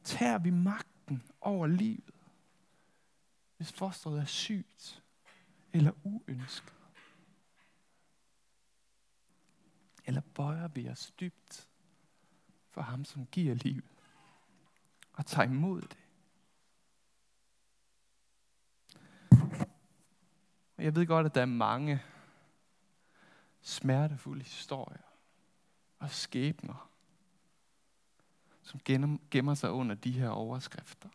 tager 0.04 0.38
vi 0.38 0.50
magten 0.50 1.22
over 1.40 1.66
livet, 1.66 2.14
hvis 3.56 3.72
fosteret 3.72 4.20
er 4.20 4.24
sygt 4.24 5.02
eller 5.72 5.92
uønsket. 6.04 6.74
Eller 10.04 10.20
bøjer 10.34 10.68
vi 10.68 10.88
os 10.88 11.12
dybt 11.20 11.68
for 12.70 12.80
ham, 12.80 13.04
som 13.04 13.26
giver 13.26 13.54
livet, 13.54 13.93
og 15.14 15.26
tager 15.26 15.48
imod 15.48 15.82
det. 15.82 15.98
Og 20.76 20.84
jeg 20.84 20.94
ved 20.94 21.06
godt, 21.06 21.26
at 21.26 21.34
der 21.34 21.40
er 21.40 21.46
mange 21.46 22.02
smertefulde 23.60 24.42
historier 24.42 25.02
og 25.98 26.10
skæbner, 26.10 26.90
som 28.62 28.80
gemmer 29.30 29.54
sig 29.54 29.70
under 29.70 29.94
de 29.94 30.12
her 30.12 30.28
overskrifter. 30.28 31.08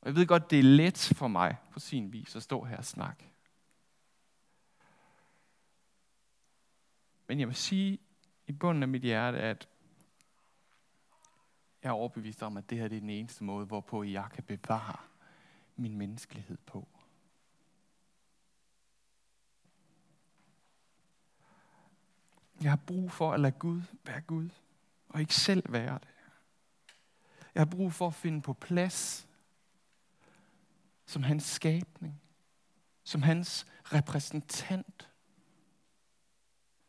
Og 0.00 0.08
jeg 0.08 0.14
ved 0.14 0.26
godt, 0.26 0.50
det 0.50 0.58
er 0.58 0.62
let 0.62 1.12
for 1.16 1.28
mig 1.28 1.56
på 1.70 1.80
sin 1.80 2.12
vis 2.12 2.36
at 2.36 2.42
stå 2.42 2.64
her 2.64 2.76
og 2.76 2.84
snakke. 2.84 3.30
Men 7.26 7.40
jeg 7.40 7.48
vil 7.48 7.56
sige 7.56 7.98
i 8.46 8.52
bunden 8.52 8.82
af 8.82 8.88
mit 8.88 9.02
hjerte, 9.02 9.38
at 9.38 9.68
jeg 11.84 11.90
er 11.90 11.94
overbevist 11.94 12.42
om, 12.42 12.56
at 12.56 12.70
det 12.70 12.78
her 12.78 12.88
det 12.88 12.96
er 12.96 13.00
den 13.00 13.10
eneste 13.10 13.44
måde, 13.44 13.66
hvorpå 13.66 14.02
jeg 14.02 14.28
kan 14.34 14.44
bevare 14.44 14.96
min 15.76 15.96
menneskelighed 15.96 16.58
på. 16.66 16.88
Jeg 22.62 22.70
har 22.70 22.76
brug 22.86 23.12
for 23.12 23.32
at 23.32 23.40
lade 23.40 23.52
Gud 23.58 23.82
være 24.04 24.20
Gud, 24.20 24.48
og 25.08 25.20
ikke 25.20 25.34
selv 25.34 25.72
være 25.72 25.98
det. 25.98 26.08
Jeg 27.54 27.60
har 27.60 27.70
brug 27.70 27.92
for 27.92 28.06
at 28.06 28.14
finde 28.14 28.42
på 28.42 28.52
plads 28.52 29.28
som 31.06 31.22
hans 31.22 31.44
skabning, 31.44 32.20
som 33.02 33.22
hans 33.22 33.66
repræsentant, 33.84 35.10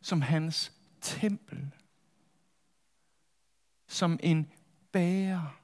som 0.02 0.22
hans 0.22 0.74
tempel, 1.02 1.72
som 3.88 4.20
en 4.24 4.52
bærer 4.96 5.62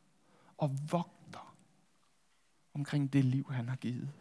og 0.58 0.72
vogter 0.92 1.56
omkring 2.74 3.14
det 3.14 3.26
liv, 3.26 3.52
han 3.52 3.70
har 3.70 3.76
givet. 3.76 4.14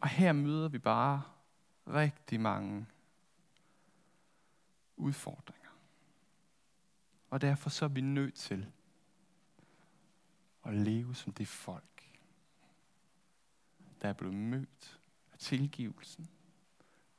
Og 0.00 0.08
her 0.08 0.32
møder 0.32 0.68
vi 0.68 0.78
bare 0.78 1.22
rigtig 1.86 2.40
mange 2.40 2.86
udfordringer. 4.96 5.70
Og 7.30 7.40
derfor 7.40 7.70
så 7.70 7.84
er 7.84 7.88
vi 7.88 8.00
nødt 8.00 8.34
til 8.34 8.72
at 10.64 10.74
leve 10.74 11.14
som 11.14 11.32
det 11.32 11.48
folk, 11.48 12.12
der 14.02 14.08
er 14.08 14.12
blevet 14.12 14.36
mødt 14.36 15.00
af 15.32 15.38
tilgivelsen, 15.38 16.28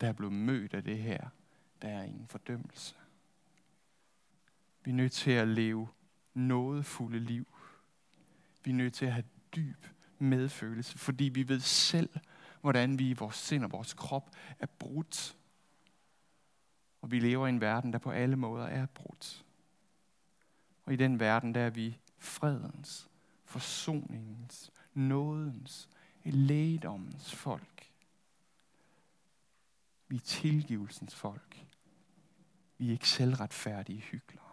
der 0.02 0.08
er 0.08 0.14
blevet 0.14 0.34
mødt 0.34 0.74
af 0.74 0.84
det 0.84 0.98
her, 0.98 1.30
der 1.82 1.88
er 1.88 2.04
ingen 2.04 2.28
fordømmelse. 2.28 2.96
Vi 4.86 4.92
er 4.92 4.96
nødt 4.96 5.12
til 5.12 5.32
at 5.32 5.48
leve 5.48 5.88
nådefulde 6.34 7.20
liv. 7.20 7.48
Vi 8.64 8.72
er 8.72 8.76
nødt 8.76 8.94
til 8.94 9.06
at 9.06 9.14
have 9.14 9.26
dyb 9.56 9.86
medfølelse, 10.20 10.98
fordi 10.98 11.24
vi 11.24 11.48
ved 11.48 11.60
selv, 11.60 12.10
hvordan 12.62 13.00
vi 13.00 13.10
i 13.10 13.14
vores 13.14 13.36
sind 13.36 13.64
og 13.64 13.72
vores 13.72 13.94
krop 13.94 14.36
er 14.60 14.66
brudt. 14.66 15.38
Og 17.02 17.12
vi 17.12 17.20
lever 17.20 17.48
i 17.48 17.50
en 17.50 17.62
verden, 17.62 17.94
der 17.94 18.00
på 18.00 18.12
alle 18.12 18.36
måder 18.36 18.66
er 18.66 18.86
brudt. 18.86 19.46
Og 20.86 20.94
i 20.94 20.96
den 20.96 21.20
verden, 21.20 21.56
der 21.56 21.62
er 21.62 21.70
vi 21.70 22.00
fredens, 22.18 23.10
forsoningens, 23.46 24.72
nådens, 24.94 25.90
lægedommens 26.24 27.36
folk. 27.36 27.92
Vi 30.08 30.16
er 30.16 30.20
tilgivelsens 30.20 31.16
folk. 31.16 31.66
Vi 32.78 32.88
er 32.88 32.92
ikke 32.92 33.10
selvretfærdige 33.10 34.00
hyggelige. 34.00 34.45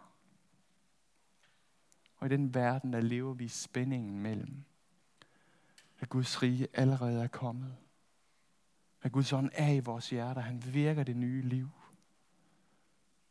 Og 2.22 2.26
i 2.26 2.30
den 2.30 2.54
verden, 2.54 2.92
der 2.92 3.00
lever 3.00 3.34
vi 3.34 3.44
i 3.44 3.48
spændingen 3.48 4.18
mellem, 4.18 4.64
at 5.98 6.08
Guds 6.08 6.42
rige 6.42 6.68
allerede 6.74 7.22
er 7.22 7.28
kommet. 7.28 7.76
At 9.02 9.12
Guds 9.12 9.32
ånd 9.32 9.50
er 9.52 9.72
i 9.72 9.80
vores 9.80 10.10
hjerter. 10.10 10.40
Han 10.40 10.74
virker 10.74 11.02
det 11.02 11.16
nye 11.16 11.42
liv. 11.42 11.68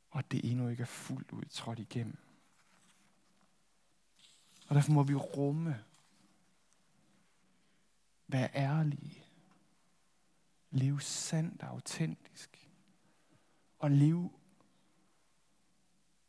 Og 0.10 0.32
det 0.32 0.52
endnu 0.52 0.68
ikke 0.68 0.82
er 0.82 0.86
fuldt 0.86 1.32
ud 1.32 1.46
trådt 1.46 1.80
igennem. 1.80 2.18
Og 4.68 4.76
derfor 4.76 4.92
må 4.92 5.04
vi 5.04 5.16
rumme, 5.16 5.84
være 8.28 8.50
ærlige, 8.56 9.24
leve 10.72 11.02
sandt 11.02 11.62
og 11.62 11.70
autentisk, 11.70 12.70
og 13.80 13.92
leve 13.92 14.32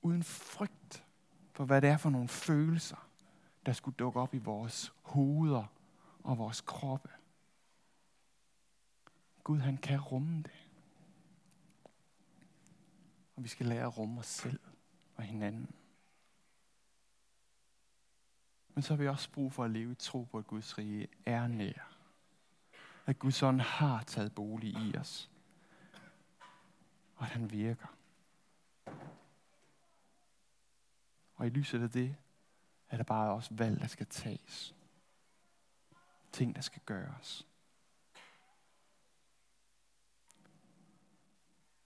uden 0.03 0.23
frygt 0.23 1.02
for 1.63 1.67
hvad 1.67 1.83
det 1.83 1.91
er 1.91 1.97
for 1.97 2.11
nogle 2.11 2.29
følelser, 2.29 3.09
der 3.67 3.73
skulle 3.73 3.95
dukke 3.97 4.21
op 4.21 4.35
i 4.35 4.39
vores 4.39 4.93
hoveder 5.03 5.65
og 6.23 6.39
vores 6.39 6.61
kroppe. 6.61 7.11
Gud, 9.45 9.59
han 9.59 9.77
kan 9.77 10.01
rumme 10.01 10.43
det. 10.43 10.69
Og 13.37 13.43
vi 13.45 13.49
skal 13.49 13.67
lære 13.67 13.87
at 13.87 13.99
rumme 13.99 14.21
os 14.21 14.27
selv 14.27 14.61
og 15.17 15.23
hinanden. 15.23 15.75
Men 18.75 18.83
så 18.83 18.95
har 18.95 19.03
vi 19.03 19.09
også 19.09 19.31
brug 19.31 19.53
for 19.53 19.65
at 19.65 19.71
leve 19.71 19.93
i 19.93 19.95
tro 19.95 20.23
på, 20.25 20.39
at 20.39 20.47
Guds 20.47 20.79
rige 20.79 21.09
er 21.27 21.47
nær. 21.47 21.97
At 23.07 23.19
Guds 23.19 23.43
ånd 23.43 23.61
har 23.61 24.03
taget 24.03 24.35
bolig 24.35 24.71
i 24.71 24.97
os. 24.97 25.31
Og 27.17 27.25
at 27.25 27.31
han 27.31 27.51
virker. 27.51 27.87
Og 31.43 31.49
i 31.49 31.51
lyset 31.51 31.83
af 31.83 31.91
det, 31.91 32.17
er 32.89 32.97
der 32.97 33.05
bare 33.05 33.33
også 33.33 33.55
valg, 33.55 33.81
der 33.81 33.87
skal 33.87 34.07
tages. 34.07 34.75
Ting, 36.33 36.55
der 36.55 36.61
skal 36.61 36.83
gøres. 36.87 37.47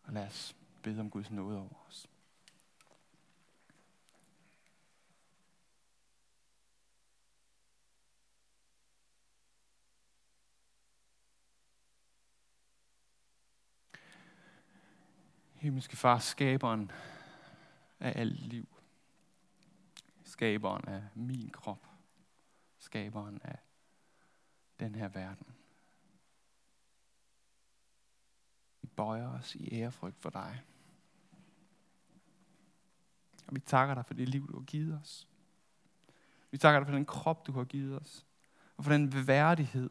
Og 0.02 0.12
lad 0.12 0.26
os 0.26 0.56
bede 0.82 1.00
om 1.00 1.10
Guds 1.10 1.30
nåde 1.30 1.58
over 1.58 1.86
os. 1.88 2.06
Himmelske 15.54 15.96
Far, 15.96 16.18
skaberen 16.18 16.90
af 18.00 18.20
alt 18.20 18.40
liv. 18.40 18.75
Skaberen 20.36 20.88
af 20.88 21.02
min 21.14 21.50
krop. 21.50 21.86
Skaberen 22.78 23.40
af 23.42 23.58
den 24.80 24.94
her 24.94 25.08
verden. 25.08 25.46
Vi 28.82 28.88
bøjer 28.96 29.28
os 29.28 29.54
i 29.54 29.74
ærefrygt 29.74 30.18
for 30.18 30.30
dig. 30.30 30.62
Og 33.46 33.54
vi 33.54 33.60
takker 33.60 33.94
dig 33.94 34.06
for 34.06 34.14
det 34.14 34.28
liv, 34.28 34.48
du 34.48 34.58
har 34.58 34.64
givet 34.64 35.00
os. 35.00 35.28
Vi 36.50 36.58
takker 36.58 36.80
dig 36.80 36.86
for 36.86 36.94
den 36.94 37.06
krop, 37.06 37.46
du 37.46 37.52
har 37.52 37.64
givet 37.64 38.00
os. 38.00 38.26
Og 38.76 38.84
for 38.84 38.92
den 38.92 39.26
værdighed, 39.26 39.90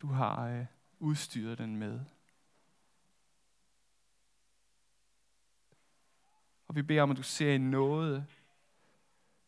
du 0.00 0.06
har 0.06 0.48
øh, 0.48 0.66
udstyret 0.98 1.58
den 1.58 1.76
med. 1.76 2.00
Og 6.68 6.76
vi 6.76 6.82
beder 6.82 7.02
om, 7.02 7.10
at 7.10 7.16
du 7.16 7.22
ser 7.22 7.52
i 7.52 7.58
nåde 7.58 8.26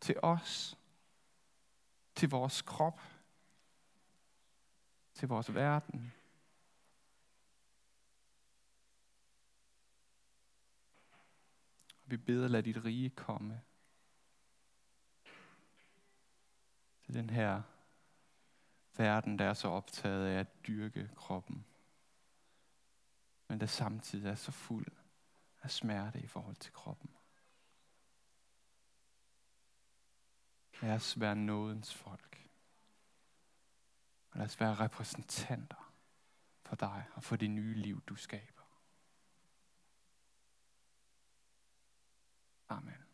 til 0.01 0.16
os, 0.22 0.78
til 2.14 2.30
vores 2.30 2.62
krop, 2.62 3.01
til 5.14 5.28
vores 5.28 5.55
verden. 5.55 6.12
Vi 12.05 12.16
beder, 12.16 12.49
lad 12.49 12.62
dit 12.62 12.84
rige 12.84 13.11
komme 13.11 13.62
til 17.03 17.14
den 17.14 17.30
her 17.30 17.62
verden, 18.96 19.38
der 19.38 19.44
er 19.44 19.55
så 19.55 19.68
optaget 19.68 20.26
af 20.26 20.40
at 20.40 20.66
dyrke 20.66 21.11
kroppen, 21.16 21.66
men 23.49 23.61
der 23.61 23.66
samtidig 23.66 24.30
er 24.30 24.34
så 24.34 24.53
fuld 24.53 24.86
af 25.62 25.70
smerte 25.70 26.20
i 26.20 26.26
forhold 26.26 26.57
til 26.57 26.72
kroppen. 26.72 27.17
Lad 30.83 30.95
os 30.95 31.20
være 31.20 31.37
nådens 31.37 31.95
folk. 31.95 32.49
Og 34.31 34.39
lad 34.39 34.47
os 34.47 34.61
være 34.61 34.74
repræsentanter 34.74 35.93
for 36.64 36.76
dig 36.76 37.05
og 37.14 37.22
for 37.22 37.37
det 37.37 37.51
nye 37.51 37.74
liv, 37.74 38.03
du 38.03 38.16
skaber. 38.16 38.62
Amen. 42.68 43.07